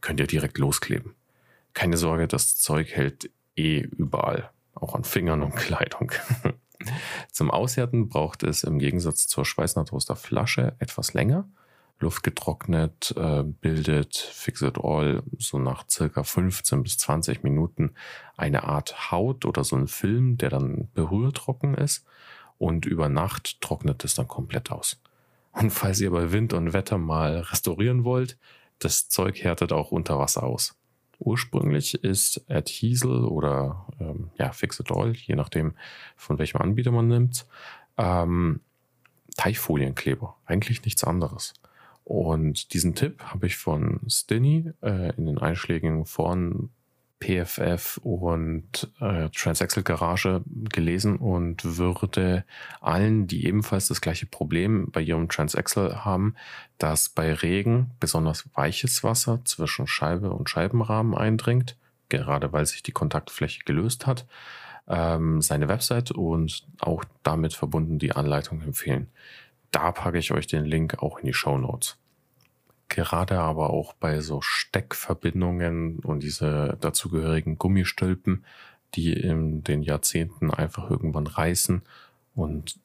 könnt 0.00 0.18
ihr 0.18 0.26
direkt 0.26 0.56
loskleben. 0.56 1.14
Keine 1.74 1.98
Sorge, 1.98 2.26
das 2.26 2.56
Zeug 2.56 2.92
hält 2.92 3.30
eh 3.54 3.80
überall, 3.80 4.48
auch 4.74 4.94
an 4.94 5.04
Fingern 5.04 5.42
und 5.42 5.54
Kleidung. 5.56 6.12
Zum 7.30 7.50
Aushärten 7.50 8.08
braucht 8.08 8.44
es 8.44 8.64
im 8.64 8.78
Gegensatz 8.78 9.28
zur 9.28 9.44
Schweißnaht 9.44 9.92
etwas 10.78 11.12
länger. 11.12 11.50
Luft 12.02 12.22
getrocknet 12.22 13.14
äh, 13.16 13.42
bildet 13.42 14.16
Fixit 14.16 14.78
All 14.82 15.22
so 15.38 15.58
nach 15.58 15.84
circa 15.88 16.22
15 16.22 16.82
bis 16.82 16.98
20 16.98 17.42
Minuten 17.42 17.94
eine 18.36 18.64
Art 18.64 19.10
Haut 19.10 19.44
oder 19.44 19.64
so 19.64 19.76
ein 19.76 19.88
Film, 19.88 20.36
der 20.36 20.50
dann 20.50 20.88
berührtrocken 20.94 21.74
ist. 21.74 22.04
Und 22.58 22.86
über 22.86 23.08
Nacht 23.08 23.60
trocknet 23.60 24.04
es 24.04 24.14
dann 24.14 24.28
komplett 24.28 24.70
aus. 24.70 25.00
Und 25.52 25.70
falls 25.70 26.00
ihr 26.00 26.10
bei 26.10 26.32
Wind 26.32 26.52
und 26.52 26.72
Wetter 26.72 26.98
mal 26.98 27.38
restaurieren 27.38 28.04
wollt, 28.04 28.38
das 28.78 29.08
Zeug 29.08 29.42
härtet 29.42 29.72
auch 29.72 29.90
unter 29.90 30.18
Wasser 30.18 30.42
aus. 30.42 30.76
Ursprünglich 31.18 32.02
ist 32.02 32.44
Adhesel 32.50 33.24
oder 33.24 33.86
ähm, 34.00 34.30
ja, 34.38 34.50
Fix-It-All, 34.50 35.12
je 35.12 35.36
nachdem 35.36 35.74
von 36.16 36.38
welchem 36.38 36.60
Anbieter 36.60 36.90
man 36.90 37.06
nimmt, 37.06 37.46
ähm, 37.96 38.60
Teichfolienkleber. 39.36 40.36
Eigentlich 40.46 40.84
nichts 40.84 41.04
anderes. 41.04 41.54
Und 42.04 42.72
diesen 42.74 42.94
Tipp 42.94 43.22
habe 43.22 43.46
ich 43.46 43.56
von 43.56 44.00
Stinny 44.08 44.70
äh, 44.82 45.14
in 45.16 45.26
den 45.26 45.38
einschlägigen 45.38 46.04
Foren 46.04 46.70
PFF 47.22 48.00
und 48.02 48.90
äh, 49.00 49.28
Transaxle 49.28 49.84
Garage 49.84 50.42
gelesen 50.46 51.16
und 51.16 51.78
würde 51.78 52.44
allen, 52.80 53.28
die 53.28 53.46
ebenfalls 53.46 53.86
das 53.86 54.00
gleiche 54.00 54.26
Problem 54.26 54.90
bei 54.90 55.02
ihrem 55.02 55.28
Transaxle 55.28 56.04
haben, 56.04 56.34
dass 56.78 57.08
bei 57.08 57.32
Regen 57.32 57.92
besonders 58.00 58.48
weiches 58.54 59.04
Wasser 59.04 59.40
zwischen 59.44 59.86
Scheibe 59.86 60.30
und 60.32 60.50
Scheibenrahmen 60.50 61.14
eindringt, 61.14 61.76
gerade 62.08 62.52
weil 62.52 62.66
sich 62.66 62.82
die 62.82 62.92
Kontaktfläche 62.92 63.62
gelöst 63.64 64.06
hat, 64.08 64.26
ähm, 64.88 65.40
seine 65.40 65.68
Website 65.68 66.10
und 66.10 66.66
auch 66.80 67.04
damit 67.22 67.54
verbunden 67.54 68.00
die 68.00 68.12
Anleitung 68.12 68.62
empfehlen. 68.62 69.08
Da 69.72 69.90
packe 69.90 70.18
ich 70.18 70.30
euch 70.30 70.46
den 70.46 70.64
Link 70.64 71.02
auch 71.02 71.18
in 71.18 71.26
die 71.26 71.34
Show 71.34 71.58
Notes 71.58 71.98
gerade 72.92 73.38
aber 73.40 73.70
auch 73.70 73.94
bei 73.94 74.20
so 74.20 74.42
Steckverbindungen 74.42 76.00
und 76.00 76.22
diese 76.22 76.76
dazugehörigen 76.80 77.56
Gummistülpen, 77.56 78.44
die 78.94 79.14
in 79.14 79.64
den 79.64 79.82
Jahrzehnten 79.82 80.50
einfach 80.50 80.90
irgendwann 80.90 81.26
reißen 81.26 81.82
und 82.34 82.78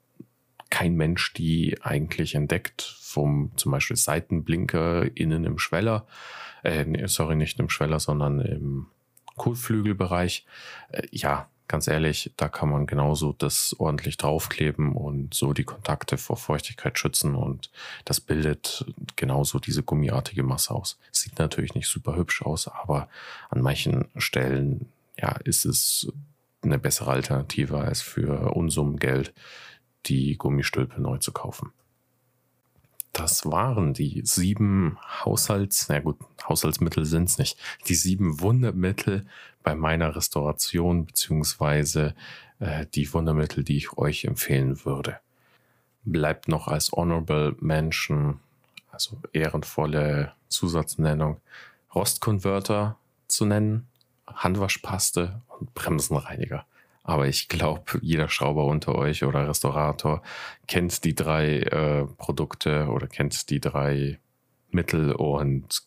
kein 0.69 0.95
Mensch 0.95 1.33
die 1.33 1.77
eigentlich 1.81 2.35
entdeckt, 2.35 2.81
vom 2.81 3.51
zum 3.57 3.73
Beispiel 3.73 3.97
Seitenblinker 3.97 5.15
innen 5.17 5.43
im 5.43 5.57
Schweller, 5.57 6.07
äh, 6.63 6.85
sorry, 7.07 7.35
nicht 7.35 7.59
im 7.59 7.69
Schweller, 7.69 7.99
sondern 7.99 8.39
im 8.39 8.87
Kotflügelbereich. 9.35 10.45
Äh, 10.89 11.07
ja, 11.11 11.49
ganz 11.67 11.87
ehrlich, 11.87 12.31
da 12.37 12.47
kann 12.47 12.69
man 12.69 12.87
genauso 12.87 13.33
das 13.33 13.75
ordentlich 13.77 14.17
draufkleben 14.17 14.95
und 14.95 15.33
so 15.33 15.53
die 15.53 15.63
Kontakte 15.63 16.17
vor 16.17 16.37
Feuchtigkeit 16.37 16.97
schützen 16.97 17.35
und 17.35 17.71
das 18.05 18.19
bildet 18.19 18.85
genauso 19.15 19.59
diese 19.59 19.83
gummiartige 19.83 20.43
Masse 20.43 20.73
aus. 20.73 20.97
Sieht 21.11 21.39
natürlich 21.39 21.75
nicht 21.75 21.87
super 21.87 22.15
hübsch 22.15 22.41
aus, 22.41 22.67
aber 22.67 23.09
an 23.49 23.61
manchen 23.61 24.05
Stellen 24.15 24.87
ja, 25.17 25.31
ist 25.43 25.65
es 25.65 26.11
eine 26.61 26.79
bessere 26.79 27.11
Alternative 27.11 27.79
als 27.79 28.01
für 28.01 28.53
Unsummen 28.53 28.97
Geld 28.97 29.33
die 30.05 30.37
Gummistülpe 30.37 31.01
neu 31.01 31.17
zu 31.17 31.31
kaufen. 31.31 31.71
Das 33.13 33.45
waren 33.45 33.93
die 33.93 34.21
sieben 34.23 34.97
Haushalts, 35.25 35.87
na 35.89 35.99
gut, 35.99 36.17
Haushaltsmittel 36.47 37.03
sind 37.03 37.29
es 37.29 37.39
nicht, 37.39 37.57
die 37.87 37.95
sieben 37.95 38.41
Wundermittel 38.41 39.25
bei 39.67 39.75
meiner 39.75 40.15
Restauration 40.15 41.07
beziehungsweise 41.07 42.15
äh, 42.59 42.85
die 42.95 43.13
Wundermittel, 43.13 43.65
die 43.65 43.75
ich 43.75 43.97
euch 43.97 44.23
empfehlen 44.23 44.85
würde. 44.85 45.19
Bleibt 46.05 46.47
noch 46.47 46.69
als 46.69 46.93
Honorable 46.93 47.53
Mention, 47.59 48.39
also 48.93 49.17
ehrenvolle 49.33 50.31
Zusatznennung, 50.47 51.41
Rostkonverter 51.93 52.95
zu 53.27 53.43
nennen, 53.43 53.89
Handwaschpaste 54.25 55.41
und 55.59 55.73
Bremsenreiniger. 55.73 56.65
Aber 57.03 57.27
ich 57.27 57.49
glaube, 57.49 57.99
jeder 58.01 58.29
Schrauber 58.29 58.63
unter 58.63 58.95
euch 58.95 59.25
oder 59.25 59.49
Restaurator 59.49 60.21
kennt 60.67 61.03
die 61.03 61.13
drei 61.13 61.57
äh, 61.57 62.05
Produkte 62.17 62.87
oder 62.87 63.07
kennt 63.07 63.49
die 63.49 63.59
drei 63.59 64.17
Mittel 64.71 65.11
und 65.11 65.83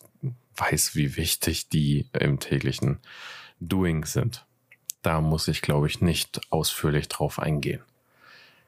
weiß, 0.55 0.95
wie 0.95 1.17
wichtig 1.17 1.69
die 1.69 2.05
im 2.13 2.39
täglichen 2.39 2.99
Doing 3.61 4.05
sind. 4.05 4.45
Da 5.01 5.21
muss 5.21 5.47
ich, 5.47 5.61
glaube 5.61 5.87
ich, 5.87 6.01
nicht 6.01 6.41
ausführlich 6.51 7.07
drauf 7.07 7.39
eingehen. 7.39 7.81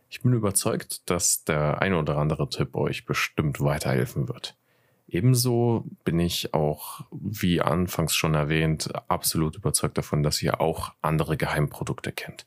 Ich 0.10 0.22
bin 0.22 0.34
überzeugt, 0.34 1.10
dass 1.10 1.44
der 1.44 1.82
ein 1.82 1.94
oder 1.94 2.18
andere 2.18 2.48
Tipp 2.48 2.76
euch 2.76 3.06
bestimmt 3.06 3.60
weiterhelfen 3.60 4.28
wird. 4.28 4.56
Ebenso 5.08 5.86
bin 6.06 6.20
ich 6.20 6.54
auch, 6.54 7.02
wie 7.12 7.62
anfangs 7.62 8.16
schon 8.16 8.34
erwähnt, 8.36 8.90
absolut 9.10 9.56
überzeugt 9.56 9.98
davon, 9.98 10.24
dass 10.24 10.42
ihr 10.42 10.62
auch 10.62 10.94
andere 11.02 11.36
Geheimprodukte 11.38 12.12
kennt. 12.12 12.46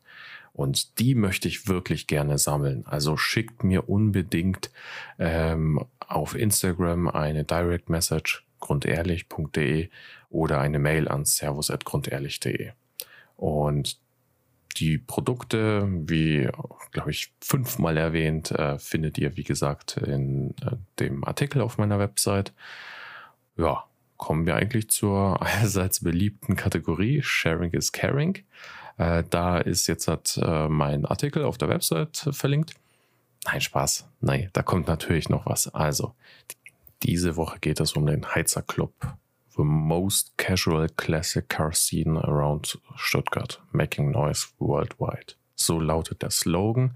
Und 0.52 0.98
die 0.98 1.14
möchte 1.14 1.48
ich 1.48 1.68
wirklich 1.68 2.06
gerne 2.06 2.38
sammeln. 2.38 2.86
Also 2.86 3.16
schickt 3.16 3.62
mir 3.62 3.88
unbedingt 3.88 4.70
ähm, 5.18 5.84
auf 5.98 6.34
Instagram 6.34 7.08
eine 7.08 7.44
Direct 7.44 7.90
Message 7.90 8.46
grundehrlich.de 8.60 9.90
oder 10.30 10.60
eine 10.60 10.78
Mail 10.78 11.08
an 11.08 11.24
servus.grundehrlich.de. 11.24 12.72
Und 13.36 13.98
die 14.76 14.98
Produkte, 14.98 15.86
wie, 15.88 16.48
glaube 16.92 17.10
ich, 17.10 17.32
fünfmal 17.40 17.96
erwähnt, 17.96 18.50
äh, 18.50 18.78
findet 18.78 19.18
ihr, 19.18 19.36
wie 19.36 19.44
gesagt, 19.44 19.96
in 19.96 20.50
äh, 20.62 20.76
dem 20.98 21.24
Artikel 21.24 21.62
auf 21.62 21.78
meiner 21.78 21.98
Website. 21.98 22.52
Ja, 23.56 23.84
kommen 24.16 24.46
wir 24.46 24.56
eigentlich 24.56 24.88
zur 24.90 25.40
allseits 25.60 26.00
beliebten 26.00 26.56
Kategorie 26.56 27.22
Sharing 27.22 27.72
is 27.72 27.92
Caring. 27.92 28.38
Äh, 28.98 29.24
da 29.30 29.58
ist 29.58 29.86
jetzt 29.86 30.08
hat, 30.08 30.38
äh, 30.42 30.68
mein 30.68 31.04
Artikel 31.06 31.44
auf 31.44 31.58
der 31.58 31.68
Website 31.68 32.28
verlinkt. 32.32 32.74
Nein, 33.44 33.60
Spaß. 33.60 34.08
Nein, 34.20 34.50
da 34.52 34.62
kommt 34.62 34.88
natürlich 34.88 35.28
noch 35.28 35.46
was. 35.46 35.68
Also, 35.68 36.14
diese 37.02 37.36
Woche 37.36 37.58
geht 37.60 37.80
es 37.80 37.92
um 37.92 38.06
den 38.06 38.34
Heizer 38.34 38.62
Club. 38.62 38.92
The 39.56 39.64
most 39.64 40.36
casual 40.36 40.86
classic 40.96 41.48
car 41.48 41.72
scene 41.72 42.18
around 42.18 42.78
Stuttgart, 42.96 43.60
making 43.72 44.10
noise 44.10 44.48
worldwide. 44.58 45.34
So 45.54 45.80
lautet 45.80 46.22
der 46.22 46.30
Slogan 46.30 46.94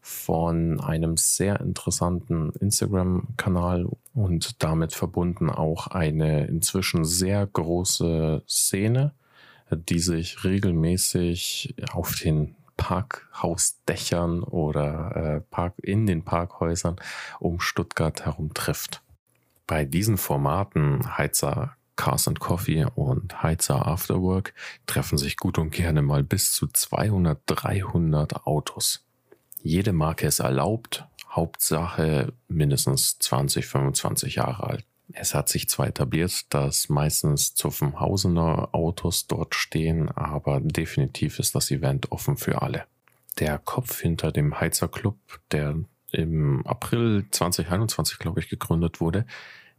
von 0.00 0.80
einem 0.80 1.18
sehr 1.18 1.60
interessanten 1.60 2.52
Instagram-Kanal 2.60 3.88
und 4.14 4.62
damit 4.62 4.94
verbunden 4.94 5.50
auch 5.50 5.88
eine 5.88 6.46
inzwischen 6.46 7.04
sehr 7.04 7.46
große 7.46 8.42
Szene, 8.48 9.12
die 9.70 9.98
sich 9.98 10.44
regelmäßig 10.44 11.74
auf 11.92 12.14
den 12.14 12.56
Parkhausdächern 12.78 14.42
oder 14.42 15.14
äh, 15.14 15.40
Park 15.50 15.74
in 15.82 16.06
den 16.06 16.24
Parkhäusern 16.24 16.96
um 17.38 17.60
Stuttgart 17.60 18.24
herum 18.24 18.54
trifft. 18.54 19.02
Bei 19.66 19.84
diesen 19.84 20.16
Formaten 20.16 21.18
Heizer 21.18 21.76
Cars 21.98 22.28
and 22.28 22.38
Coffee 22.38 22.86
und 22.94 23.42
Heizer 23.42 23.86
Afterwork 23.86 24.54
treffen 24.86 25.18
sich 25.18 25.36
gut 25.36 25.58
und 25.58 25.70
gerne 25.70 26.00
mal 26.00 26.22
bis 26.22 26.52
zu 26.52 26.68
200, 26.68 27.40
300 27.46 28.46
Autos. 28.46 29.04
Jede 29.62 29.92
Marke 29.92 30.28
ist 30.28 30.38
erlaubt, 30.38 31.04
Hauptsache 31.28 32.32
mindestens 32.46 33.18
20, 33.18 33.66
25 33.66 34.36
Jahre 34.36 34.62
alt. 34.62 34.84
Es 35.12 35.34
hat 35.34 35.48
sich 35.48 35.68
zwar 35.68 35.88
etabliert, 35.88 36.54
dass 36.54 36.88
meistens 36.88 37.54
Zuffenhausener 37.54 38.68
Autos 38.72 39.26
dort 39.26 39.56
stehen, 39.56 40.08
aber 40.08 40.60
definitiv 40.60 41.40
ist 41.40 41.56
das 41.56 41.70
Event 41.72 42.12
offen 42.12 42.36
für 42.36 42.62
alle. 42.62 42.84
Der 43.40 43.58
Kopf 43.58 44.00
hinter 44.00 44.30
dem 44.30 44.60
Heizer 44.60 44.86
Club, 44.86 45.18
der 45.50 45.74
im 46.12 46.64
April 46.64 47.26
2021, 47.30 48.18
glaube 48.18 48.38
ich, 48.38 48.48
gegründet 48.48 49.00
wurde, 49.00 49.26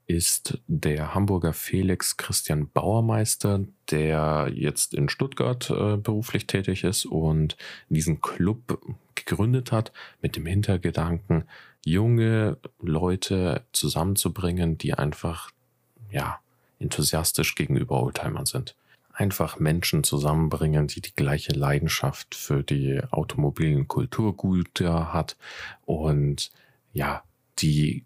ist 0.09 0.57
der 0.65 1.13
Hamburger 1.13 1.53
Felix 1.53 2.17
Christian 2.17 2.67
Bauermeister, 2.67 3.65
der 3.91 4.49
jetzt 4.51 4.95
in 4.95 5.07
Stuttgart 5.07 5.69
äh, 5.69 5.97
beruflich 5.97 6.47
tätig 6.47 6.83
ist 6.83 7.05
und 7.05 7.55
diesen 7.89 8.19
Club 8.19 8.81
gegründet 9.13 9.71
hat 9.71 9.91
mit 10.23 10.35
dem 10.35 10.47
Hintergedanken, 10.47 11.43
junge 11.85 12.57
Leute 12.81 13.65
zusammenzubringen, 13.71 14.79
die 14.79 14.95
einfach, 14.95 15.51
ja, 16.09 16.39
enthusiastisch 16.79 17.53
gegenüber 17.53 18.01
Oldtimern 18.01 18.47
sind. 18.47 18.75
Einfach 19.13 19.59
Menschen 19.59 20.03
zusammenbringen, 20.03 20.87
die 20.87 21.01
die 21.01 21.13
gleiche 21.15 21.53
Leidenschaft 21.53 22.33
für 22.33 22.63
die 22.63 22.99
automobilen 23.11 23.87
Kulturgüter 23.87 25.13
hat 25.13 25.37
und 25.85 26.51
ja, 26.93 27.21
die 27.59 28.05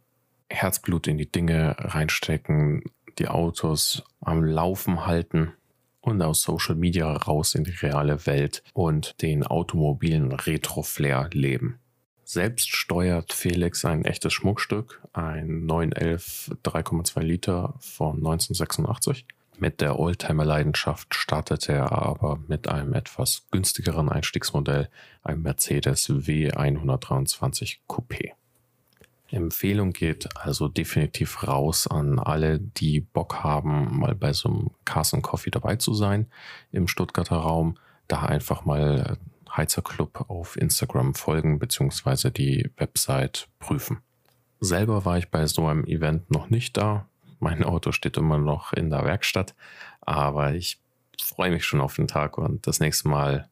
Herzblut 0.54 1.08
in 1.08 1.18
die 1.18 1.32
Dinge 1.32 1.76
reinstecken, 1.80 2.84
die 3.20 3.28
Autos 3.28 4.04
am 4.22 4.44
Laufen 4.44 5.06
halten 5.06 5.54
und 6.02 6.22
aus 6.22 6.42
Social 6.42 6.76
Media 6.76 7.12
raus 7.12 7.56
in 7.56 7.64
die 7.64 7.72
reale 7.72 8.26
Welt 8.26 8.64
und 8.74 9.22
den 9.22 9.44
automobilen 9.44 10.32
Retro-Flair 10.32 11.30
leben. 11.34 11.80
Selbst 12.24 12.70
steuert 12.76 13.34
Felix 13.34 13.84
ein 13.84 14.06
echtes 14.06 14.34
Schmuckstück, 14.34 15.02
ein 15.14 15.66
911 15.66 16.52
3,2 16.64 17.22
Liter 17.22 17.74
von 17.80 18.18
1986. 18.18 19.26
Mit 19.60 19.82
der 19.82 20.00
Oldtimer-Leidenschaft 20.00 21.14
startete 21.14 21.74
er 21.74 21.92
aber 21.92 22.40
mit 22.48 22.68
einem 22.68 22.94
etwas 22.94 23.44
günstigeren 23.52 24.10
Einstiegsmodell, 24.10 24.90
einem 25.22 25.44
Mercedes 25.44 26.10
W123 26.10 27.78
Coupé. 27.88 28.32
Empfehlung 29.34 29.92
geht 29.92 30.30
also 30.38 30.68
definitiv 30.68 31.48
raus 31.48 31.88
an 31.88 32.20
alle, 32.20 32.60
die 32.60 33.02
Bock 33.02 33.44
haben, 33.44 33.98
mal 34.00 34.16
bei 34.16 34.34
so 34.34 34.50
einem 34.50 34.72
Carson 34.86 35.22
Coffee 35.22 35.52
dabei 35.52 35.76
zu 35.76 35.94
sein 35.94 36.28
im 36.72 36.88
Stuttgarter 36.88 37.38
Raum. 37.38 37.78
Da 38.08 38.24
einfach 38.24 38.66
mal 38.66 39.18
Heizer 39.56 39.82
Club 39.82 40.26
auf 40.30 40.58
Instagram 40.58 41.14
folgen 41.14 41.60
bzw. 41.60 42.32
die 42.32 42.70
Website 42.78 43.48
prüfen. 43.60 44.00
Selber 44.60 45.06
war 45.06 45.18
ich 45.18 45.30
bei 45.30 45.46
so 45.48 45.68
einem 45.68 45.86
Event 45.86 46.32
noch 46.32 46.50
nicht 46.50 46.78
da. 46.78 47.08
Mein 47.40 47.64
Auto 47.64 47.92
steht 47.92 48.18
immer 48.18 48.38
noch 48.38 48.72
in 48.74 48.90
der 48.90 49.04
Werkstatt, 49.04 49.54
aber 50.02 50.54
ich 50.54 50.80
freue 51.22 51.52
mich 51.52 51.66
schon 51.66 51.82
auf 51.82 51.96
den 51.96 52.08
Tag 52.08 52.38
und 52.38 52.66
das 52.68 52.80
nächste 52.80 53.10
Mal, 53.10 53.50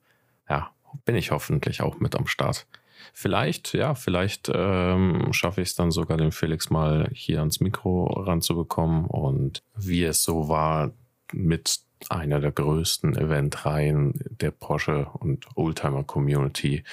ja, 0.50 0.72
bin 1.06 1.16
ich 1.16 1.32
hoffentlich 1.32 1.82
auch 1.82 2.00
mit 2.00 2.16
am 2.16 2.28
Start. 2.28 2.66
Vielleicht, 3.14 3.74
ja, 3.74 3.96
vielleicht 3.96 4.52
ähm, 4.54 5.32
schaffe 5.32 5.62
ich 5.62 5.70
es 5.70 5.76
dann 5.76 5.92
sogar, 5.92 6.18
den 6.18 6.32
Felix 6.32 6.70
mal 6.70 7.10
hier 7.14 7.40
ans 7.40 7.60
Mikro 7.60 8.06
ranzubekommen 8.06 9.06
und 9.06 9.64
wie 9.76 10.04
es 10.04 10.24
so 10.24 10.48
war, 10.48 10.92
mit 11.34 11.80
einer 12.10 12.40
der 12.40 12.52
größten 12.52 13.16
Eventreihen 13.16 14.14
der 14.30 14.52
Porsche 14.52 15.08
und 15.14 15.46
Oldtimer 15.56 16.04
Community 16.04 16.84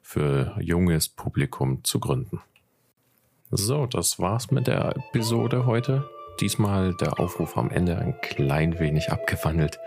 für 0.00 0.56
junges 0.60 1.08
Publikum 1.08 1.82
zu 1.84 2.00
gründen. 2.00 2.40
So, 3.50 3.86
das 3.86 4.18
war's 4.18 4.50
mit 4.50 4.66
der 4.66 4.96
Episode 4.96 5.66
heute. 5.66 6.08
Diesmal 6.40 6.94
der 6.94 7.20
Aufruf 7.20 7.58
am 7.58 7.70
Ende 7.70 7.98
ein 7.98 8.18
klein 8.22 8.78
wenig 8.78 9.12
abgewandelt. 9.12 9.78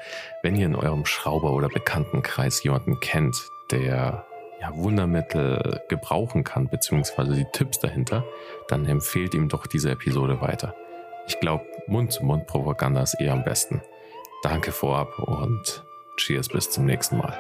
Wenn 0.44 0.56
ihr 0.56 0.68
in 0.68 0.76
eurem 0.76 1.06
Schrauber- 1.06 1.54
oder 1.54 1.68
Bekanntenkreis 1.68 2.64
jemanden 2.64 3.00
kennt, 3.00 3.36
der 3.72 4.26
ja, 4.66 4.76
Wundermittel 4.76 5.82
gebrauchen 5.90 6.44
kann, 6.44 6.68
beziehungsweise 6.68 7.36
die 7.36 7.48
Tipps 7.52 7.80
dahinter, 7.80 8.24
dann 8.68 8.86
empfehlt 8.86 9.34
ihm 9.34 9.50
doch 9.50 9.68
diese 9.68 9.92
Episode 9.92 10.42
weiter. 10.42 10.76
Ich 11.28 11.40
glaube, 11.40 11.66
Mund-zu-Mund-Propaganda 11.88 13.02
ist 13.02 13.16
eher 13.16 13.34
am 13.34 13.44
besten. 13.44 13.82
Danke 14.44 14.72
vorab 14.72 15.18
und 15.20 15.84
cheers 16.18 16.50
bis 16.50 16.70
zum 16.70 16.86
nächsten 16.86 17.18
Mal. 17.18 17.38